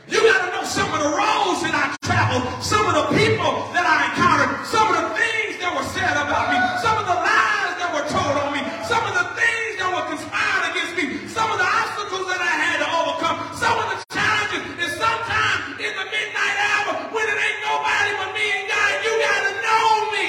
You 0.09 0.24
got 0.24 0.40
to 0.40 0.48
know 0.57 0.64
some 0.64 0.88
of 0.94 1.05
the 1.05 1.12
roads 1.12 1.61
that 1.66 1.74
I 1.74 1.94
traveled, 2.07 2.46
some 2.62 2.87
of 2.87 2.94
the 2.94 3.07
people 3.18 3.66
that 3.74 3.83
I 3.83 4.07
encountered, 4.11 4.62
some 4.66 4.87
of 4.87 5.02
the 5.02 5.11
things 5.18 5.59
that 5.59 5.74
were 5.74 5.83
said 5.90 6.14
about 6.14 6.55
me, 6.55 6.59
some 6.79 6.94
of 6.94 7.07
the 7.11 7.18
lies 7.18 7.74
that 7.83 7.90
were 7.90 8.07
told 8.07 8.38
on 8.38 8.55
me, 8.55 8.62
some 8.87 9.02
of 9.02 9.14
the 9.18 9.26
things 9.35 9.83
that 9.83 9.90
were 9.90 10.07
conspired 10.07 10.70
against 10.70 10.94
me, 10.94 11.26
some 11.26 11.50
of 11.50 11.59
the 11.59 11.66
obstacles 11.66 12.31
that 12.31 12.38
I 12.38 12.55
had 12.55 12.79
to 12.87 12.88
overcome, 13.02 13.50
some 13.59 13.74
of 13.83 13.87
the 13.90 13.98
challenges. 14.14 14.62
And 14.79 14.92
sometimes 14.94 15.83
in 15.83 15.90
the 15.90 16.07
midnight 16.07 16.59
hour, 16.70 17.11
when 17.11 17.26
it 17.26 17.38
ain't 17.42 17.61
nobody 17.66 18.14
but 18.14 18.31
me 18.31 18.46
and 18.46 18.66
God, 18.70 18.94
you 19.02 19.11
got 19.26 19.40
to 19.42 19.52
know 19.59 19.90
me. 20.14 20.26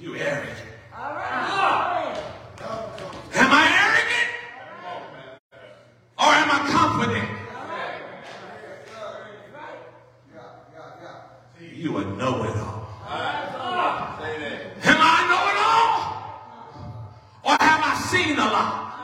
You 0.00 0.16
arrogant. 0.16 0.58
Am 3.36 3.50
I 3.50 3.66
arrogant? 3.66 4.30
Or 6.18 6.26
am 6.26 6.50
I 6.50 6.58
confident? 6.70 7.28
You 11.74 11.96
a 11.96 12.04
know-it-all. 12.04 12.88
Am 14.84 14.98
I 15.00 15.26
know-it-all? 15.30 15.96
Or 17.44 17.56
have 17.58 17.82
I 17.82 17.94
seen 18.24 18.38
a 18.38 18.44
lot? 18.44 18.94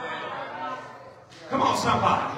Come 1.50 1.62
on, 1.62 1.76
somebody. 1.76 2.36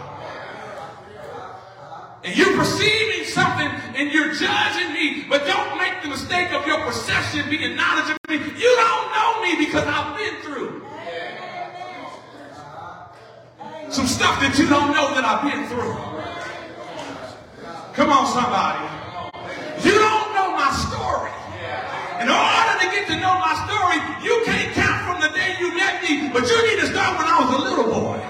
And 2.24 2.36
you're 2.36 2.56
perceiving 2.56 3.24
something 3.26 3.68
and 3.96 4.12
you're 4.12 4.32
judging 4.32 4.92
me, 4.92 5.26
but 5.28 5.46
don't 5.46 5.78
make 5.78 6.02
the 6.02 6.08
mistake 6.08 6.52
of 6.52 6.66
your 6.66 6.80
perception 6.80 7.48
being 7.50 7.76
knowledge 7.76 8.10
of 8.10 8.18
me. 8.28 8.36
You 8.36 8.72
don't 8.84 9.06
know 9.14 9.42
me 9.42 9.64
because 9.64 9.86
I've 9.86 10.16
been 10.16 10.36
through 10.42 10.82
some 13.90 14.06
stuff 14.06 14.40
that 14.40 14.56
you 14.58 14.66
don't 14.68 14.92
know 14.92 15.14
that 15.14 15.24
I've 15.24 15.42
been 15.44 15.66
through. 15.68 15.94
Come 17.92 18.08
on, 18.10 18.24
somebody. 18.32 18.80
You 19.84 19.98
don't 19.98 20.28
know 20.32 20.56
my 20.56 20.70
story. 20.88 21.34
In 22.22 22.30
order 22.30 22.74
to 22.80 22.86
get 22.88 23.06
to 23.08 23.16
know 23.20 23.36
my 23.36 23.52
story, 23.66 23.98
you 24.24 24.42
can't 24.46 24.71
but 26.32 26.44
you 26.44 26.58
need 26.68 26.80
to 26.80 26.88
start 26.92 27.16
when 27.16 27.24
I 27.24 27.40
was 27.40 27.50
a 27.56 27.60
little 27.62 27.88
boy. 27.88 28.20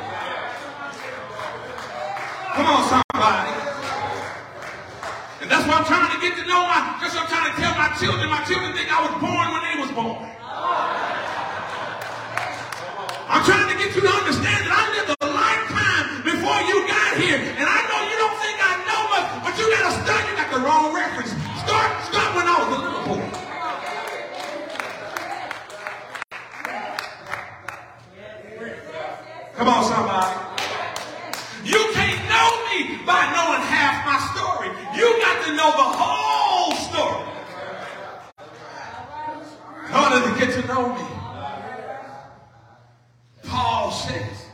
Come 2.55 2.66
on, 2.71 2.83
somebody. 2.87 3.51
And 5.42 5.51
that's 5.51 5.66
why 5.66 5.83
I'm 5.83 5.87
trying 5.90 6.14
to 6.14 6.21
get 6.23 6.38
to 6.38 6.47
know 6.47 6.62
my, 6.62 6.95
what 7.03 7.11
I'm 7.11 7.27
trying 7.27 7.51
to 7.51 7.57
tell 7.59 7.75
my 7.75 7.90
children. 7.99 8.31
My 8.31 8.45
children 8.47 8.71
think 8.79 8.87
I 8.87 9.03
was 9.03 9.14
born 9.18 9.47
when 9.51 9.62
they 9.66 9.75
was 9.83 9.90
born. 9.90 10.31
I'm 13.27 13.42
trying 13.42 13.66
to 13.66 13.77
get 13.81 13.90
you 13.97 14.03
to 14.07 14.12
understand 14.14 14.62
that 14.62 14.75
I 14.79 14.85
lived 14.95 15.11
a 15.18 15.27
lifetime 15.27 16.23
before 16.23 16.61
you 16.71 16.87
got 16.87 17.18
here. 17.18 17.40
And 17.40 17.66
I 17.66 17.79
know 17.90 17.99
you 18.07 18.16
don't 18.23 18.38
think 18.38 18.57
I 18.62 18.73
know 18.87 19.03
much, 19.11 19.27
but 19.42 19.53
you 19.59 19.66
got 19.75 19.90
to 19.90 19.92
start. 20.07 20.23
You 20.31 20.35
got 20.38 20.49
the 20.55 20.61
wrong 20.62 20.95
reference. 20.95 21.35
Start, 21.66 21.90
start 22.07 22.31
when 22.38 22.47
I 22.47 22.55
was 22.62 22.68
a 22.68 22.79
little 22.79 23.03
boy. 23.11 23.22
Come 29.57 29.69
on, 29.69 29.85
somebody. 29.85 30.53
You 31.65 31.91
can't 31.93 32.29
know 32.29 32.49
me 32.71 33.05
by 33.05 33.23
knowing 33.33 33.62
half 33.62 34.05
my 34.07 34.19
story. 34.33 34.69
You 34.97 35.21
got 35.21 35.45
to 35.47 35.53
know 35.55 35.71
the 35.71 35.88
whole 35.99 36.73
story. 36.75 37.29
In 39.88 39.95
order 39.95 40.21
to 40.29 40.38
get 40.38 40.61
to 40.61 40.67
know 40.67 40.95
me. 40.95 41.07
Paul 43.45 43.91
says, 43.91 44.47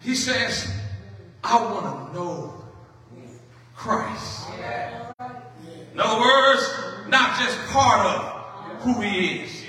he 0.00 0.14
says, 0.14 0.70
I 1.44 1.62
want 1.62 1.84
to 1.84 2.14
know 2.14 2.64
Christ. 3.76 4.48
In 5.92 6.00
other 6.00 6.20
words, 6.20 6.62
not 7.08 7.38
just 7.38 7.56
part 7.68 8.04
of 8.04 8.82
who 8.82 9.00
he 9.00 9.42
is, 9.42 9.64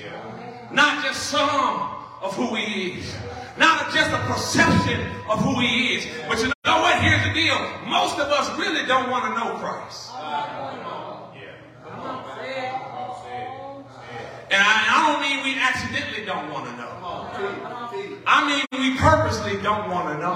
not 0.72 1.04
just 1.04 1.24
some 1.30 1.92
of 2.22 2.36
who 2.36 2.56
he 2.56 3.00
is, 3.00 3.16
not 3.58 3.94
just 3.94 4.12
a 4.12 4.20
perception 4.32 5.00
of 5.38 5.44
who 5.44 5.60
he 5.62 5.96
is. 5.96 6.08
But 6.28 6.40
you 6.40 6.52
know 6.66 6.82
what? 6.82 7.02
Here's 7.02 7.24
the 7.24 7.34
deal. 7.34 7.58
Most 7.86 8.20
of 8.20 8.28
us 8.28 8.50
really 8.58 8.86
don't 8.86 9.10
want 9.10 9.26
to 9.26 9.32
know 9.40 9.58
Christ. 9.58 10.12
And 14.50 14.64
I, 14.64 14.76
I 14.90 15.12
don't 15.12 15.22
mean 15.22 15.44
we 15.44 15.60
accidentally 15.60 16.26
don't 16.26 16.52
want 16.52 16.66
to 16.66 16.78
know. 16.78 16.88
I 18.26 18.48
mean 18.48 18.66
we 18.72 18.98
purposely 18.98 19.62
don't 19.62 19.90
want 19.92 20.16
to 20.16 20.20
know. 20.20 20.36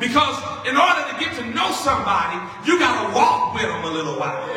Because 0.00 0.40
in 0.64 0.80
order 0.80 1.04
to 1.12 1.14
get 1.20 1.36
to 1.36 1.44
know 1.52 1.72
somebody, 1.76 2.40
you 2.64 2.80
got 2.80 3.04
to 3.04 3.12
walk 3.12 3.52
with 3.52 3.68
them 3.68 3.84
a 3.84 3.92
little 3.92 4.16
while. 4.16 4.48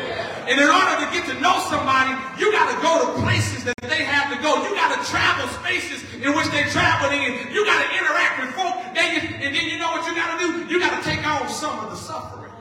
And 0.48 0.56
in 0.56 0.68
order 0.68 1.04
to 1.04 1.08
get 1.12 1.28
to 1.28 1.36
know 1.40 1.60
somebody, 1.68 2.16
you 2.40 2.50
got 2.50 2.72
to 2.72 2.80
go 2.80 2.92
to 3.04 3.20
places 3.20 3.64
that 3.64 3.76
they 3.82 4.08
have 4.08 4.32
to 4.32 4.40
go. 4.40 4.64
You 4.64 4.74
got 4.74 4.96
to 4.96 5.00
travel 5.04 5.46
spaces 5.60 6.00
in 6.16 6.32
which 6.32 6.48
they're 6.48 6.72
traveling. 6.72 7.20
And 7.20 7.52
you 7.52 7.64
got 7.68 7.76
to 7.76 7.88
interact 7.92 8.40
with 8.40 8.56
folk. 8.56 8.72
And, 8.96 9.08
you, 9.12 9.20
and 9.44 9.54
then 9.54 9.64
you 9.68 9.78
know 9.78 9.92
what 9.92 10.08
you 10.08 10.16
got 10.16 10.32
to 10.32 10.38
do? 10.40 10.48
You 10.72 10.80
got 10.80 10.96
to 10.96 11.04
take 11.04 11.20
on 11.28 11.48
some 11.48 11.78
of 11.84 11.90
the 11.90 11.96
suffering. 11.96 12.52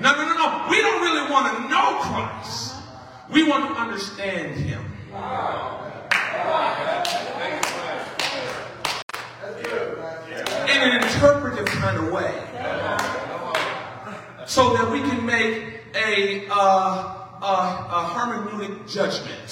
No, 0.00 0.12
no, 0.14 0.24
no, 0.24 0.34
no. 0.34 0.66
We 0.70 0.80
don't 0.80 1.02
really 1.02 1.30
want 1.30 1.54
to 1.54 1.68
know 1.68 1.98
Christ. 2.00 2.74
We 3.30 3.46
want 3.46 3.68
to 3.68 3.78
understand 3.78 4.56
him. 4.56 4.80
In 10.70 10.80
an 10.80 11.02
interpretive 11.02 11.66
kind 11.66 11.98
of 11.98 12.10
way. 12.10 12.32
So 14.46 14.72
that 14.74 14.90
we 14.90 15.00
can 15.00 15.26
make 15.26 15.82
a, 15.94 16.48
uh, 16.48 16.54
a, 17.42 17.44
a 17.44 18.10
hermeneutic 18.14 18.90
judgment. 18.90 19.50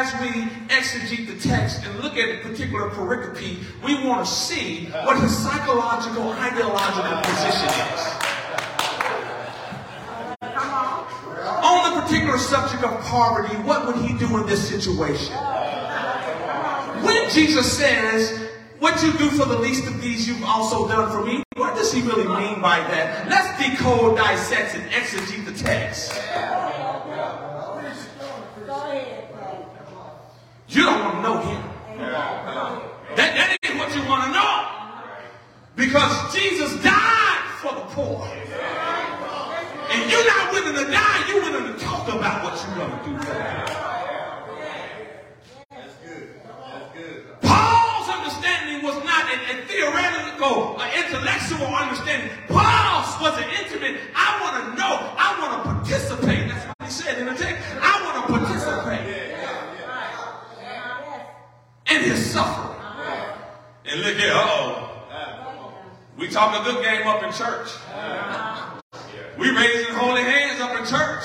As 0.00 0.14
we 0.20 0.28
exegete 0.68 1.26
the 1.26 1.48
text 1.48 1.84
and 1.84 1.98
look 1.98 2.16
at 2.16 2.28
a 2.28 2.38
particular 2.48 2.88
pericope, 2.90 3.58
we 3.84 4.06
want 4.06 4.24
to 4.24 4.32
see 4.32 4.84
what 5.02 5.20
his 5.20 5.36
psychological, 5.36 6.30
ideological 6.34 7.18
position 7.24 7.68
is. 7.92 8.00
On 11.64 11.96
the 11.96 12.00
particular 12.00 12.38
subject 12.38 12.84
of 12.84 13.00
poverty, 13.06 13.56
what 13.66 13.88
would 13.88 13.96
he 14.08 14.16
do 14.16 14.38
in 14.38 14.46
this 14.46 14.68
situation? 14.68 15.34
When 17.02 17.28
Jesus 17.30 17.76
says, 17.76 18.38
what 18.78 19.02
you 19.02 19.12
do 19.14 19.30
for 19.30 19.46
the 19.46 19.58
least 19.58 19.88
of 19.88 20.00
these, 20.00 20.28
you've 20.28 20.44
also 20.44 20.86
done 20.86 21.10
for 21.10 21.26
me, 21.26 21.42
what 21.56 21.74
does 21.74 21.92
he 21.92 22.02
really 22.02 22.28
mean 22.28 22.62
by 22.62 22.78
that? 22.78 23.28
Let's 23.28 23.50
decode, 23.60 24.16
dissect, 24.16 24.76
and 24.76 24.88
exegete 24.92 25.44
the 25.44 25.54
text. 25.54 26.12
You 30.68 30.84
don't 30.84 31.00
want 31.00 31.14
to 31.16 31.22
know 31.22 31.38
him. 31.40 31.62
That, 33.16 33.32
that 33.32 33.56
ain't 33.64 33.78
what 33.78 33.88
you 33.96 34.04
want 34.04 34.24
to 34.24 34.32
know. 34.36 34.68
Because 35.76 36.34
Jesus 36.34 36.76
died 36.84 37.42
for 37.62 37.72
the 37.72 37.86
poor. 37.96 38.28
And 39.88 40.10
you're 40.12 40.26
not 40.26 40.52
willing 40.52 40.76
to 40.76 40.90
die, 40.92 41.24
you're 41.28 41.40
willing 41.40 41.72
to 41.72 41.78
talk 41.80 42.06
about 42.08 42.44
what 42.44 42.60
you're 42.60 42.76
going 42.76 42.92
to 42.92 43.00
do 43.08 43.16
for 43.16 43.32
them. 43.32 43.64
Paul's 47.40 48.08
understanding 48.12 48.84
was 48.84 49.02
not 49.04 49.24
a, 49.32 49.36
a 49.48 49.64
theoretical, 49.64 50.78
an 50.82 50.90
intellectual 51.02 51.64
understanding. 51.64 52.28
Paul's 52.48 53.08
was 53.22 53.40
an 53.40 53.48
intimate, 53.64 53.96
I 54.14 54.36
want 54.44 54.54
to 54.60 54.76
know, 54.76 55.00
I 55.16 55.32
want 55.40 55.64
to 55.64 55.70
participate. 55.72 56.48
That's 56.48 56.66
what 56.66 56.76
he 56.84 56.90
said 56.90 57.18
in 57.18 57.26
the 57.26 57.34
text. 57.34 57.64
I 57.80 58.04
want 58.04 58.26
to 58.26 58.32
participate 58.36 59.28
in 61.90 62.02
his 62.02 62.30
suffering. 62.30 62.76
And 63.90 64.02
look 64.02 64.16
here, 64.16 64.32
uh-oh. 64.34 64.84
We 66.18 66.28
talk 66.28 66.60
a 66.60 66.64
good 66.70 66.84
game 66.84 67.06
up 67.06 67.22
in 67.22 67.32
church. 67.32 67.70
We 69.38 69.48
raising 69.50 69.94
holy 69.94 70.20
hands 70.20 70.60
up 70.60 70.78
in 70.78 70.84
church. 70.84 71.24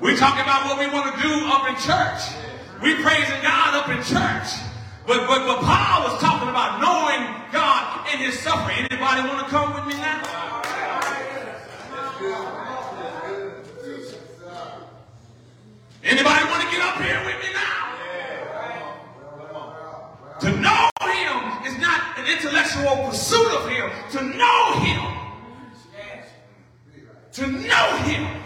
We 0.00 0.16
talking 0.16 0.42
about 0.42 0.66
what 0.66 0.80
we 0.80 0.88
want 0.92 1.14
to 1.14 1.22
do 1.22 1.46
up 1.46 1.68
in 1.68 1.76
church. 1.76 2.34
We 2.82 2.96
praising 2.96 3.40
God 3.42 3.74
up 3.74 3.88
in 3.90 4.02
church. 4.02 4.58
But, 5.06 5.28
but, 5.28 5.46
but 5.46 5.60
Paul 5.62 6.10
was 6.10 6.20
talking 6.20 6.48
about 6.48 6.80
knowing 6.80 7.22
God 7.52 8.12
in 8.12 8.18
his 8.18 8.36
suffering. 8.40 8.78
Anybody 8.90 9.28
want 9.28 9.46
to 9.46 9.50
come 9.50 9.72
with 9.74 9.86
me 9.86 9.94
now? 10.00 10.22
Anybody 16.02 16.44
want 16.50 16.62
to 16.62 16.70
get 16.72 16.80
up 16.82 17.00
here 17.00 17.22
with 17.24 17.38
me 17.40 17.52
now? 17.54 17.84
To 20.40 20.60
know 20.60 20.88
is 21.68 21.78
not 21.78 22.18
an 22.18 22.26
intellectual 22.26 23.08
pursuit 23.08 23.46
of 23.52 23.68
him. 23.68 23.90
To 24.12 24.22
know 24.36 24.72
him. 24.80 25.18
To 27.32 27.46
know 27.46 27.96
him 27.98 28.42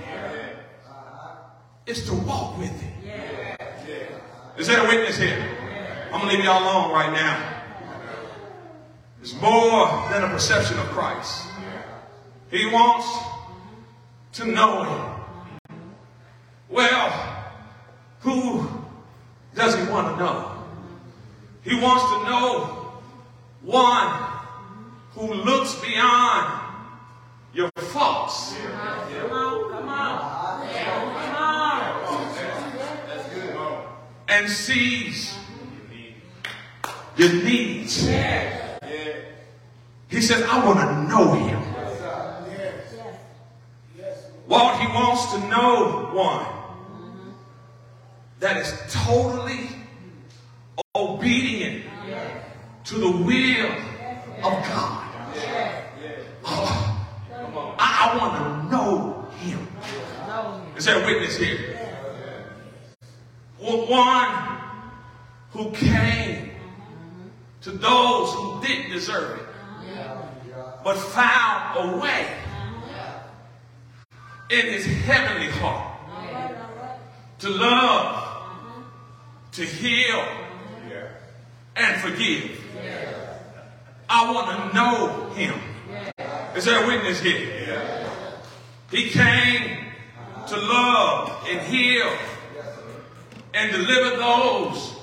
is 1.87 2.05
to 2.07 2.15
walk 2.15 2.59
with 2.59 2.81
him. 2.81 3.13
Is 4.59 4.67
there 4.67 4.85
a 4.85 4.89
witness 4.89 5.17
here? 5.17 5.39
I'm 6.13 6.21
going 6.21 6.31
to 6.31 6.37
leave 6.37 6.45
y'all 6.45 6.63
alone 6.63 6.93
right 6.93 7.13
now. 7.13 7.63
It's 9.21 9.35
more 9.41 9.87
than 10.11 10.25
a 10.25 10.29
perception 10.29 10.79
of 10.79 10.87
Christ. 10.87 11.47
He 12.51 12.67
wants 12.67 13.07
to 14.35 14.45
know 14.45 14.83
him. 14.83 15.79
Well, 16.69 17.45
who 18.21 18.69
does 19.55 19.75
he 19.77 19.91
want 19.91 20.09
to 20.09 20.23
know? 20.23 20.65
He 21.63 21.81
wants 21.81 22.03
to 22.05 22.31
know 22.31 22.82
one 23.63 24.11
who 25.15 25.33
looks 25.33 25.75
beyond 25.77 26.61
your 27.55 27.71
faults. 27.77 28.55
And 34.29 34.49
sees 34.49 35.35
your 37.17 37.33
needs. 37.33 38.09
He 40.09 40.21
says, 40.21 40.43
I 40.49 40.65
want 40.65 40.79
to 40.81 41.15
know 41.15 41.33
him. 41.35 41.63
Well, 44.49 44.77
he 44.79 44.87
wants 44.89 45.33
to 45.33 45.39
know 45.49 46.11
one 46.13 46.47
that 48.41 48.57
is 48.57 48.75
totally 48.91 49.69
obedient 50.95 51.62
to 52.85 52.95
the 52.95 53.11
will 53.11 53.73
of 54.39 54.65
God. 54.67 55.09
Oh, 56.45 57.05
I, 57.79 58.11
I 58.11 58.19
want 58.19 58.35
to 58.35 58.77
know 58.77 59.29
him. 59.39 59.69
Is 60.77 60.85
there 60.85 61.03
a 61.03 61.07
witness 61.07 61.37
here? 61.37 61.79
One 63.59 64.59
who 65.51 65.71
came 65.71 66.51
to 67.61 67.71
those 67.71 68.33
who 68.33 68.61
didn't 68.67 68.91
deserve 68.91 69.39
it, 69.39 69.47
but 70.83 70.97
found 70.97 71.79
a 71.79 71.99
way 71.99 72.27
in 74.51 74.67
his 74.67 74.85
heavenly 74.85 75.51
heart 75.53 75.99
to 77.39 77.49
love, 77.49 78.49
to 79.53 79.65
heal, 79.65 80.25
and 81.77 82.01
forgive. 82.01 82.61
I 84.09 84.31
want 84.31 84.71
to 84.71 84.77
know 84.77 85.31
him. 85.31 85.55
Is 86.55 86.67
there 86.67 86.85
a 86.85 86.87
witness 86.87 87.21
here? 87.21 88.09
He 88.91 89.09
came 89.09 89.87
to 90.49 90.57
love 90.57 91.47
and 91.49 91.61
heal 91.61 92.13
and 93.55 93.73
deliver 93.73 94.17
those 94.17 94.95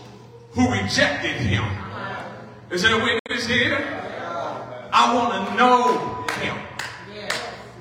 who 0.52 0.72
rejected 0.72 1.38
him. 1.38 1.64
Is 2.70 2.84
there 2.84 3.00
a 3.00 3.04
witness 3.04 3.48
here? 3.48 3.84
I 4.92 5.16
want 5.16 5.50
to 5.50 5.56
know 5.56 6.26
him. 6.42 6.56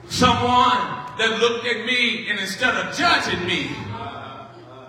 Someone 0.09 0.99
that 1.19 1.39
looked 1.41 1.67
at 1.67 1.85
me 1.85 2.31
and 2.31 2.39
instead 2.39 2.75
of 2.75 2.97
judging 2.97 3.47
me, 3.47 3.71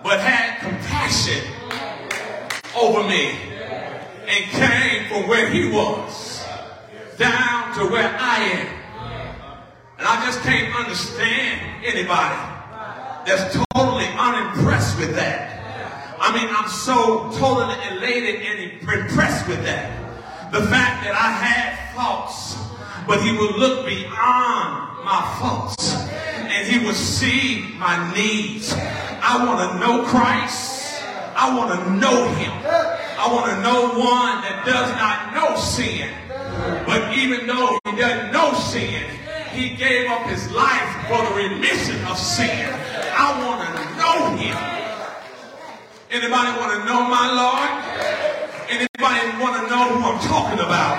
but 0.02 0.20
had 0.20 0.60
compassion 0.60 1.44
over 2.74 3.06
me 3.06 3.49
and 4.30 4.44
came 4.52 5.08
from 5.08 5.28
where 5.28 5.48
he 5.48 5.68
was 5.68 6.44
down 7.18 7.74
to 7.76 7.84
where 7.86 8.16
I 8.16 8.36
am. 8.54 8.66
And 9.98 10.06
I 10.06 10.24
just 10.24 10.40
can't 10.42 10.74
understand 10.74 11.84
anybody 11.84 12.36
that's 13.26 13.56
totally 13.74 14.06
unimpressed 14.06 14.98
with 14.98 15.16
that. 15.16 15.58
I 16.20 16.32
mean, 16.36 16.48
I'm 16.48 16.68
so 16.68 17.30
totally 17.38 17.76
elated 17.90 18.42
and 18.42 18.72
impressed 18.82 19.48
with 19.48 19.64
that. 19.64 20.52
The 20.52 20.62
fact 20.66 21.04
that 21.04 21.14
I 21.14 21.32
had 21.32 21.94
faults, 21.96 22.56
but 23.08 23.20
he 23.22 23.32
would 23.36 23.56
look 23.56 23.84
beyond 23.84 25.04
my 25.04 25.36
faults 25.40 25.94
and 25.94 26.68
he 26.68 26.84
would 26.86 26.94
see 26.94 27.74
my 27.78 28.14
needs. 28.14 28.72
I 28.74 29.44
want 29.44 29.72
to 29.72 29.78
know 29.80 30.04
Christ. 30.04 31.02
I 31.34 31.56
want 31.56 31.72
to 31.72 31.90
know 31.98 32.28
him. 32.34 32.52
I 33.20 33.30
want 33.30 33.52
to 33.52 33.60
know 33.60 34.00
one 34.00 34.40
that 34.40 34.64
does 34.64 34.88
not 34.96 35.36
know 35.36 35.52
sin. 35.60 36.08
But 36.88 37.12
even 37.18 37.46
though 37.46 37.76
he 37.84 37.92
doesn't 37.92 38.32
know 38.32 38.54
sin, 38.56 39.04
he 39.52 39.76
gave 39.76 40.08
up 40.08 40.24
his 40.24 40.50
life 40.52 40.88
for 41.04 41.20
the 41.28 41.34
remission 41.36 42.00
of 42.08 42.16
sin. 42.16 42.64
I 43.12 43.28
want 43.44 43.60
to 43.60 43.72
know 44.00 44.40
him. 44.40 44.56
Anybody 46.08 46.48
want 46.56 46.80
to 46.80 46.88
know 46.88 47.04
my 47.12 47.28
Lord? 47.28 47.70
Anybody 48.72 49.20
want 49.36 49.60
to 49.60 49.68
know 49.68 49.84
who 49.92 50.00
I'm 50.00 50.20
talking 50.24 50.64
about? 50.64 50.96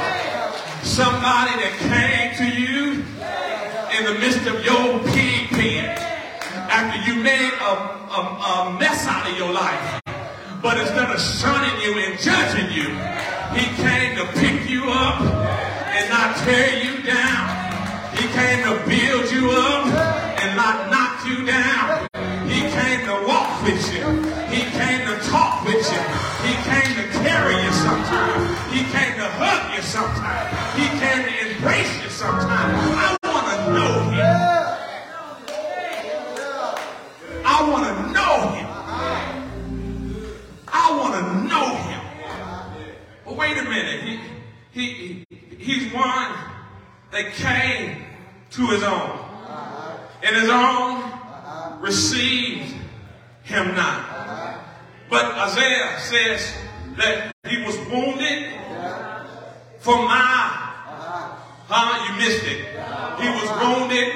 Somebody 0.86 1.57
that 1.57 1.73
came 1.89 2.38
to 2.38 2.47
you 2.53 3.01
in 3.97 4.05
the 4.05 4.19
midst 4.21 4.45
of 4.45 4.63
your 4.63 5.01
pig 5.10 5.49
pen 5.57 5.97
after 6.69 7.01
you 7.01 7.17
made 7.23 7.49
a, 7.49 7.73
a, 8.13 8.21
a 8.21 8.77
mess 8.79 9.07
out 9.07 9.27
of 9.27 9.36
your 9.36 9.51
life. 9.51 10.01
But 10.62 10.78
instead 10.78 11.10
of 11.10 11.19
shunning 11.19 11.82
you 11.82 11.97
and 11.97 12.19
judging 12.19 12.69
you, 12.71 12.89
he 13.58 13.65
came 13.82 14.15
to 14.15 14.26
pick 14.38 14.69
you 14.69 14.84
up 14.91 15.19
and 15.19 16.08
not 16.08 16.38
tear 16.38 16.84
you 16.84 17.02
down. 17.02 17.50
He 18.15 18.28
came 18.30 18.63
to 18.69 18.78
build 18.86 19.32
you 19.32 19.50
up 19.50 19.88
and 19.88 20.56
not 20.56 20.91
knock 20.91 21.26
you 21.26 21.47
down. 21.47 22.08
He 22.47 22.62
came 22.69 23.00
to 23.08 23.26
walk 23.28 23.63
with 23.63 23.82
you. 23.91 24.06
He 24.54 24.62
came 24.78 25.02
to 25.08 25.17
talk 25.30 25.65
with 25.65 25.82
you. 25.82 26.02
He 26.45 26.54
came 26.69 26.95
to 26.95 27.10
carry 27.26 27.56
you 27.56 27.71
sometimes. 27.71 28.71
He 28.71 28.84
came 28.93 29.15
to 29.17 29.28
hug 29.41 29.76
you 29.76 29.82
sometimes. 29.82 30.78
He 30.78 30.88
came 31.00 31.24
to 31.26 31.56
embrace 31.56 32.04
you 32.04 32.10
sometimes. 32.10 33.20
wait 43.54 43.66
a 43.66 43.70
minute. 43.70 44.20
He, 44.72 44.82
he, 44.82 45.26
he's 45.58 45.94
one 45.94 46.34
that 47.12 47.34
came 47.34 48.06
to 48.52 48.68
his 48.68 48.84
own. 48.84 49.20
And 50.24 50.36
his 50.36 50.50
own 50.50 51.82
received 51.82 52.76
him 53.44 53.76
not. 53.76 54.64
But 55.10 55.26
Isaiah 55.26 56.00
says 56.00 56.54
that 56.98 57.34
he 57.48 57.64
was 57.64 57.78
wounded 57.90 58.54
for 59.80 59.96
my 59.98 60.68
Huh? 61.74 62.04
You 62.04 62.20
missed 62.20 62.44
it. 62.44 62.68
He 63.22 63.30
was 63.32 63.48
wounded 63.64 64.12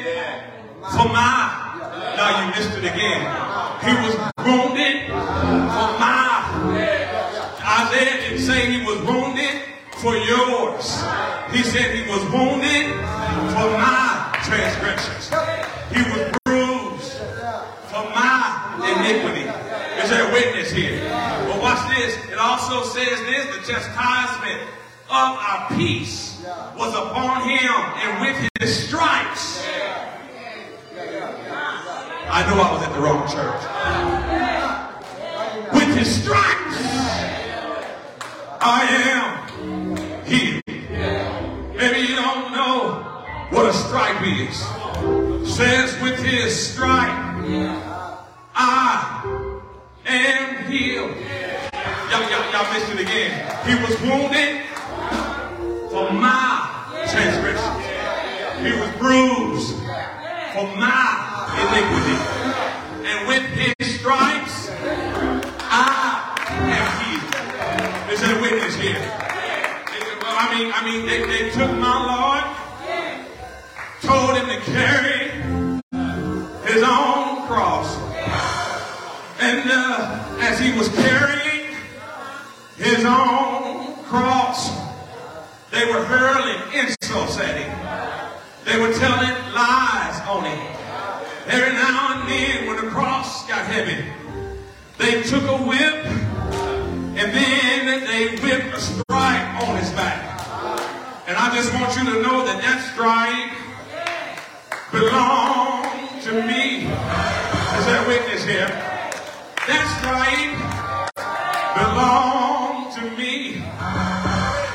for 0.91 1.08
my. 1.08 1.71
Now 2.17 2.43
you 2.43 2.52
missed 2.52 2.78
it 2.78 2.84
again. 2.84 3.21
He 3.80 3.93
was 4.04 4.15
wounded 4.43 5.08
for 5.08 5.89
my. 6.04 6.26
Isaiah 7.65 8.21
didn't 8.21 8.39
say 8.39 8.74
for 10.05 10.15
yours. 10.17 11.01
He 11.49 11.63
said 11.63 11.95
he 11.95 12.07
was 12.07 12.21
wounded 12.29 12.93
for 13.57 13.73
my 13.73 14.37
transgressions. 14.45 15.33
He 15.89 16.01
was 16.13 16.29
bruised 16.45 17.13
for 17.89 18.05
my 18.13 18.85
iniquity. 18.85 19.49
Is 20.03 20.11
there 20.11 20.29
a 20.29 20.31
witness 20.31 20.69
here? 20.69 21.01
But 21.49 21.59
watch 21.59 21.89
this. 21.97 22.13
It 22.29 22.37
also 22.37 22.83
says 22.83 23.19
this, 23.21 23.45
the 23.57 23.73
chastisement 23.73 24.61
of 25.09 25.39
our 25.41 25.69
peace 25.75 26.39
was 26.77 26.93
upon 26.93 27.49
him, 27.49 27.73
and 27.73 28.21
with 28.21 28.49
his 28.59 28.87
stripes. 28.87 29.65
I 32.29 32.45
know 32.45 32.61
I 32.61 32.73
was 32.73 32.83
at 32.85 32.93
the 32.93 32.99
wrong 33.01 33.27
church. 33.27 33.63
With 35.73 35.97
his 35.97 36.21
stripes, 36.21 36.77
I 38.61 38.85
am 39.09 39.35
stripe 43.75 44.21
is. 44.23 44.57
Says 45.55 45.99
with 46.01 46.19
his 46.23 46.71
stripe, 46.71 47.13
I 48.55 49.51
am 50.05 50.71
healed. 50.71 51.11
Y'all, 52.09 52.29
y'all, 52.29 52.51
y'all 52.51 52.73
missed 52.73 52.91
it 52.91 52.99
again. 53.01 53.31
He 53.65 53.75
was 53.83 53.99
wounded 54.01 54.63
for 55.91 56.11
my 56.11 57.03
transgression. 57.11 57.73
He 58.65 58.71
was 58.79 58.89
bruised 58.97 59.75
for 60.53 60.65
my 60.77 61.07
iniquity. 61.61 62.17
And 63.05 63.27
with 63.27 63.43
his 63.43 63.99
stripes, 63.99 64.69
I 65.69 66.35
am 66.49 66.88
healed. 67.01 68.11
Is 68.11 68.19
there 68.21 68.38
a 68.38 68.41
witness 68.41 68.75
here? 68.75 69.01
Well, 70.21 70.35
I 70.38 70.45
mean, 70.57 70.71
I 70.73 70.83
mean, 70.83 71.05
they, 71.05 71.19
they 71.25 71.49
took 71.51 71.71
my 71.77 71.95
Lord, 72.11 72.35
to 74.55 74.71
carry 74.71 75.31
his 76.65 76.83
own 76.83 77.45
cross. 77.47 77.97
And 79.39 79.69
uh, 79.69 80.37
as 80.39 80.59
he 80.59 80.71
was 80.77 80.87
carrying 80.89 81.75
his 82.77 83.03
own 83.05 83.95
cross, 84.05 84.69
they 85.71 85.85
were 85.85 86.05
hurling 86.05 86.61
insults 86.73 87.37
at 87.37 87.57
him. 87.57 87.71
They 88.65 88.79
were 88.79 88.93
telling 88.93 89.35
lies 89.53 90.21
on 90.27 90.45
him. 90.45 90.67
Every 91.47 91.73
now 91.73 92.21
and 92.21 92.29
then, 92.29 92.67
when 92.67 92.85
the 92.85 92.91
cross 92.91 93.47
got 93.47 93.65
heavy, 93.65 94.05
they 94.97 95.21
took 95.23 95.43
a 95.43 95.57
whip 95.57 96.05
and 97.17 97.33
then 97.33 98.05
they 98.05 98.37
whipped 98.41 98.73
a 98.75 98.79
stripe 98.79 99.63
on 99.63 99.75
his 99.77 99.89
back. 99.91 100.31
And 101.27 101.35
I 101.37 101.53
just 101.55 101.73
want 101.73 101.95
you 101.97 102.05
to 102.13 102.21
know 102.21 102.45
that 102.45 102.61
that 102.61 102.93
stripe 102.93 103.64
belonged 104.95 106.21
to 106.23 106.31
me. 106.47 106.88
Is 107.77 107.86
there 107.86 108.01
a 108.03 108.08
witness 108.08 108.45
here? 108.45 108.71
That 109.67 109.84
stripe 109.99 110.55
Belong 111.75 112.93
to 112.95 113.01
me. 113.17 113.60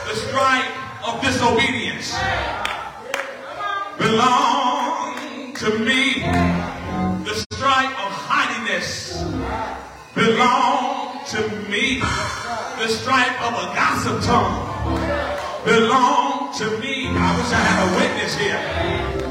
The 0.09 0.14
stripe 0.14 0.72
of 1.09 1.22
disobedience 1.22 2.12
Belong 3.96 5.54
to 5.54 5.78
me. 5.78 6.20
The 7.24 7.46
stripe 7.52 7.94
of 8.04 8.11
haughtiness 8.28 9.24
Belong 10.14 11.24
to 11.33 11.40
me. 11.70 12.00
The 12.00 12.88
stripe 12.88 13.37
of 13.40 13.52
a 13.64 13.66
gossip 13.74 14.20
tongue 14.28 14.68
Belong 15.64 16.52
to 16.59 16.66
me. 16.78 17.09
I 17.09 17.37
wish 17.38 17.52
I 17.52 17.62
had 17.64 17.78
a 17.88 17.96
witness 17.96 18.35
here. 18.37 19.29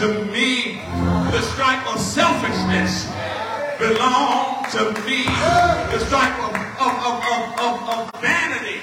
To 0.00 0.24
me. 0.32 0.80
The 1.30 1.42
stripe 1.42 1.86
of 1.94 2.00
selfishness 2.00 3.04
belonged 3.78 4.64
to 4.72 4.98
me. 5.04 5.24
The 5.92 5.98
stripe 6.06 6.38
of, 6.40 6.54
of, 6.80 6.94
of, 7.08 7.16
of, 7.34 7.42
of, 7.60 7.76
of 7.92 8.20
vanity 8.22 8.80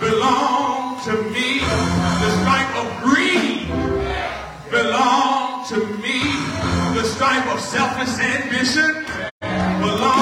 belonged 0.00 1.04
to 1.04 1.22
me. 1.30 1.60
The 1.60 2.30
stripe 2.40 2.74
of 2.82 2.88
greed 3.00 3.68
belonged 4.72 5.68
to 5.68 5.86
me. 6.02 6.18
The 6.98 7.04
stripe 7.04 7.46
of 7.54 7.60
selfish 7.60 8.18
ambition 8.18 9.06
belonged 9.40 10.17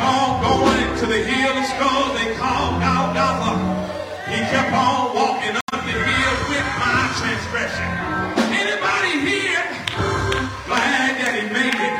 on 0.00 0.40
going 0.40 0.96
to 0.98 1.06
the 1.06 1.20
hill 1.22 1.52
of 1.56 1.64
skulls 1.66 2.12
they 2.16 2.34
called 2.36 2.80
Golgotha. 2.80 3.52
He 4.32 4.38
kept 4.48 4.72
on 4.72 5.14
walking 5.14 5.56
up 5.56 5.80
the 5.84 5.92
hill 5.92 6.34
with 6.48 6.66
my 6.80 7.00
transgression. 7.20 7.90
Anybody 8.48 9.14
here 9.28 9.64
glad 10.64 11.12
that 11.20 11.32
he 11.36 11.44
made 11.52 11.76
it 11.76 11.96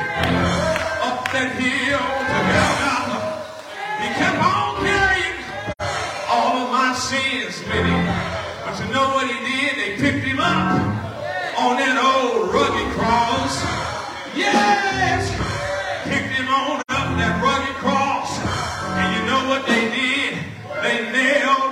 up 1.05 1.29
that 1.33 1.51
hill 1.61 2.01
to 2.01 2.39
Golgotha? 2.57 3.21
He 4.01 4.09
kept 4.17 4.39
on 4.41 4.81
carrying 4.81 5.37
all 6.29 6.65
of 6.65 6.69
my 6.73 6.95
sins 6.97 7.61
with 7.69 7.85
him. 7.85 8.05
But 8.65 8.81
you 8.81 8.89
know 8.95 9.13
what 9.13 9.27
he 9.29 9.37
did? 9.45 9.73
They 9.77 9.91
picked 10.01 10.25
him 10.25 10.41
up 10.41 10.81
on 11.59 11.77
that 11.77 11.97
old 12.01 12.49
rugged 12.55 12.89
cross. 12.97 13.61
Yes! 14.35 15.29
Picked 16.05 16.33
him 16.39 16.49
on 16.49 16.90
what 19.51 19.67
they 19.67 19.91
did? 19.91 20.39
They 20.81 21.11
nailed 21.11 21.70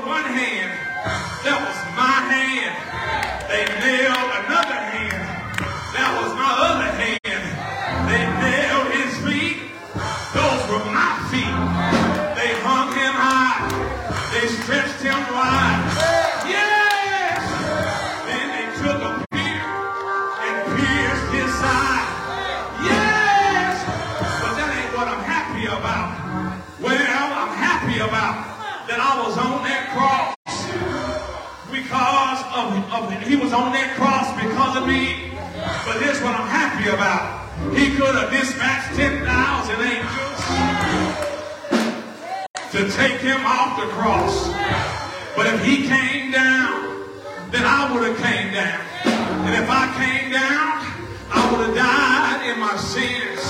was 33.48 33.56
on 33.56 33.72
that 33.72 33.96
cross 33.96 34.28
because 34.36 34.76
of 34.76 34.84
me. 34.84 35.32
But 35.88 36.04
here's 36.04 36.20
what 36.20 36.36
I'm 36.36 36.52
happy 36.52 36.92
about. 36.92 37.48
He 37.72 37.96
could 37.96 38.12
have 38.12 38.28
dispatched 38.28 38.92
10,000 38.92 39.24
angels 39.88 40.40
to 42.76 42.84
take 42.92 43.24
him 43.24 43.40
off 43.48 43.80
the 43.80 43.88
cross. 43.96 44.52
But 45.32 45.46
if 45.48 45.64
he 45.64 45.88
came 45.88 46.28
down, 46.30 47.08
then 47.48 47.64
I 47.64 47.88
would 47.88 48.04
have 48.04 48.20
came 48.20 48.52
down. 48.52 48.84
And 49.48 49.56
if 49.56 49.64
I 49.64 49.96
came 49.96 50.28
down, 50.28 50.84
I 51.32 51.40
would 51.48 51.72
have 51.72 51.74
died 51.74 52.52
in 52.52 52.60
my 52.60 52.76
sins. 52.76 53.40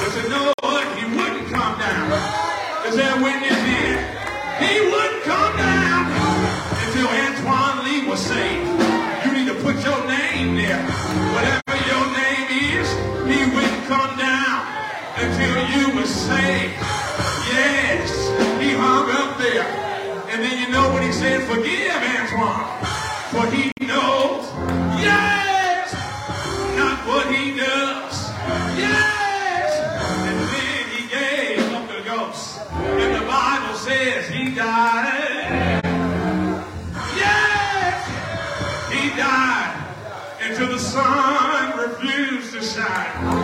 But 0.00 0.24
you 0.24 0.28
know 0.32 0.56
what? 0.64 0.88
He 0.96 1.04
wouldn't 1.04 1.52
come 1.52 1.76
down. 1.76 2.16
Is 2.88 2.96
there 2.96 3.12
witness 3.20 3.60
here? 3.60 4.00
He 4.64 4.80
wouldn't 4.88 5.03
said, 21.24 21.42
forgive 21.48 22.02
Antoine, 22.18 22.68
for 23.32 23.46
he 23.56 23.72
knows, 23.80 24.44
yes, 25.00 25.94
not 26.76 26.98
what 27.08 27.34
he 27.34 27.56
does. 27.56 28.30
Yes. 28.76 29.70
And 30.28 30.38
then 30.52 30.84
he 30.94 31.08
gave 31.08 31.72
up 31.72 31.88
the 31.88 32.02
ghost. 32.04 32.60
And 32.72 33.14
the 33.14 33.26
Bible 33.26 33.74
says 33.74 34.28
he 34.28 34.54
died. 34.54 35.80
Yes. 37.16 38.00
He 38.92 39.08
died 39.16 39.72
until 40.42 40.68
the 40.68 40.78
sun 40.78 41.78
refused 41.78 42.52
to 42.52 42.62
shine. 42.62 43.43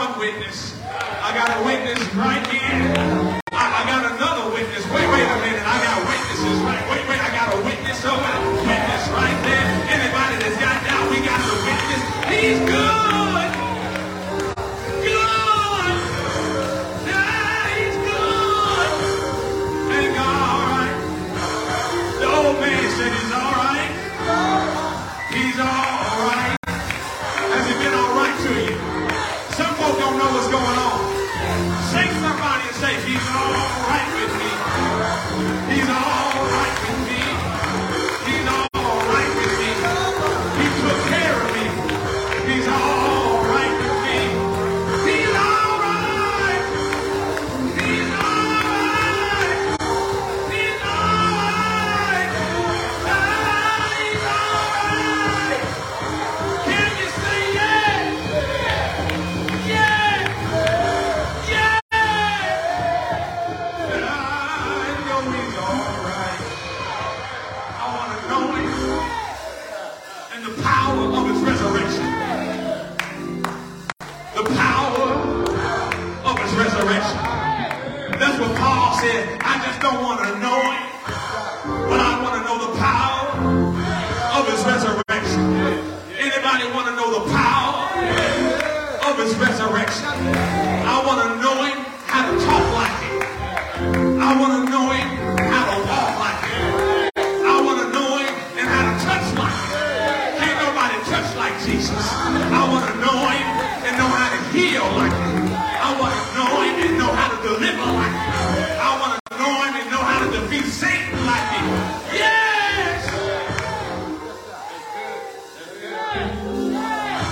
Resurrection. 0.00 0.74
I 1.22 1.34
witness 1.64 2.14
right 2.14 2.42
know 2.94 3.39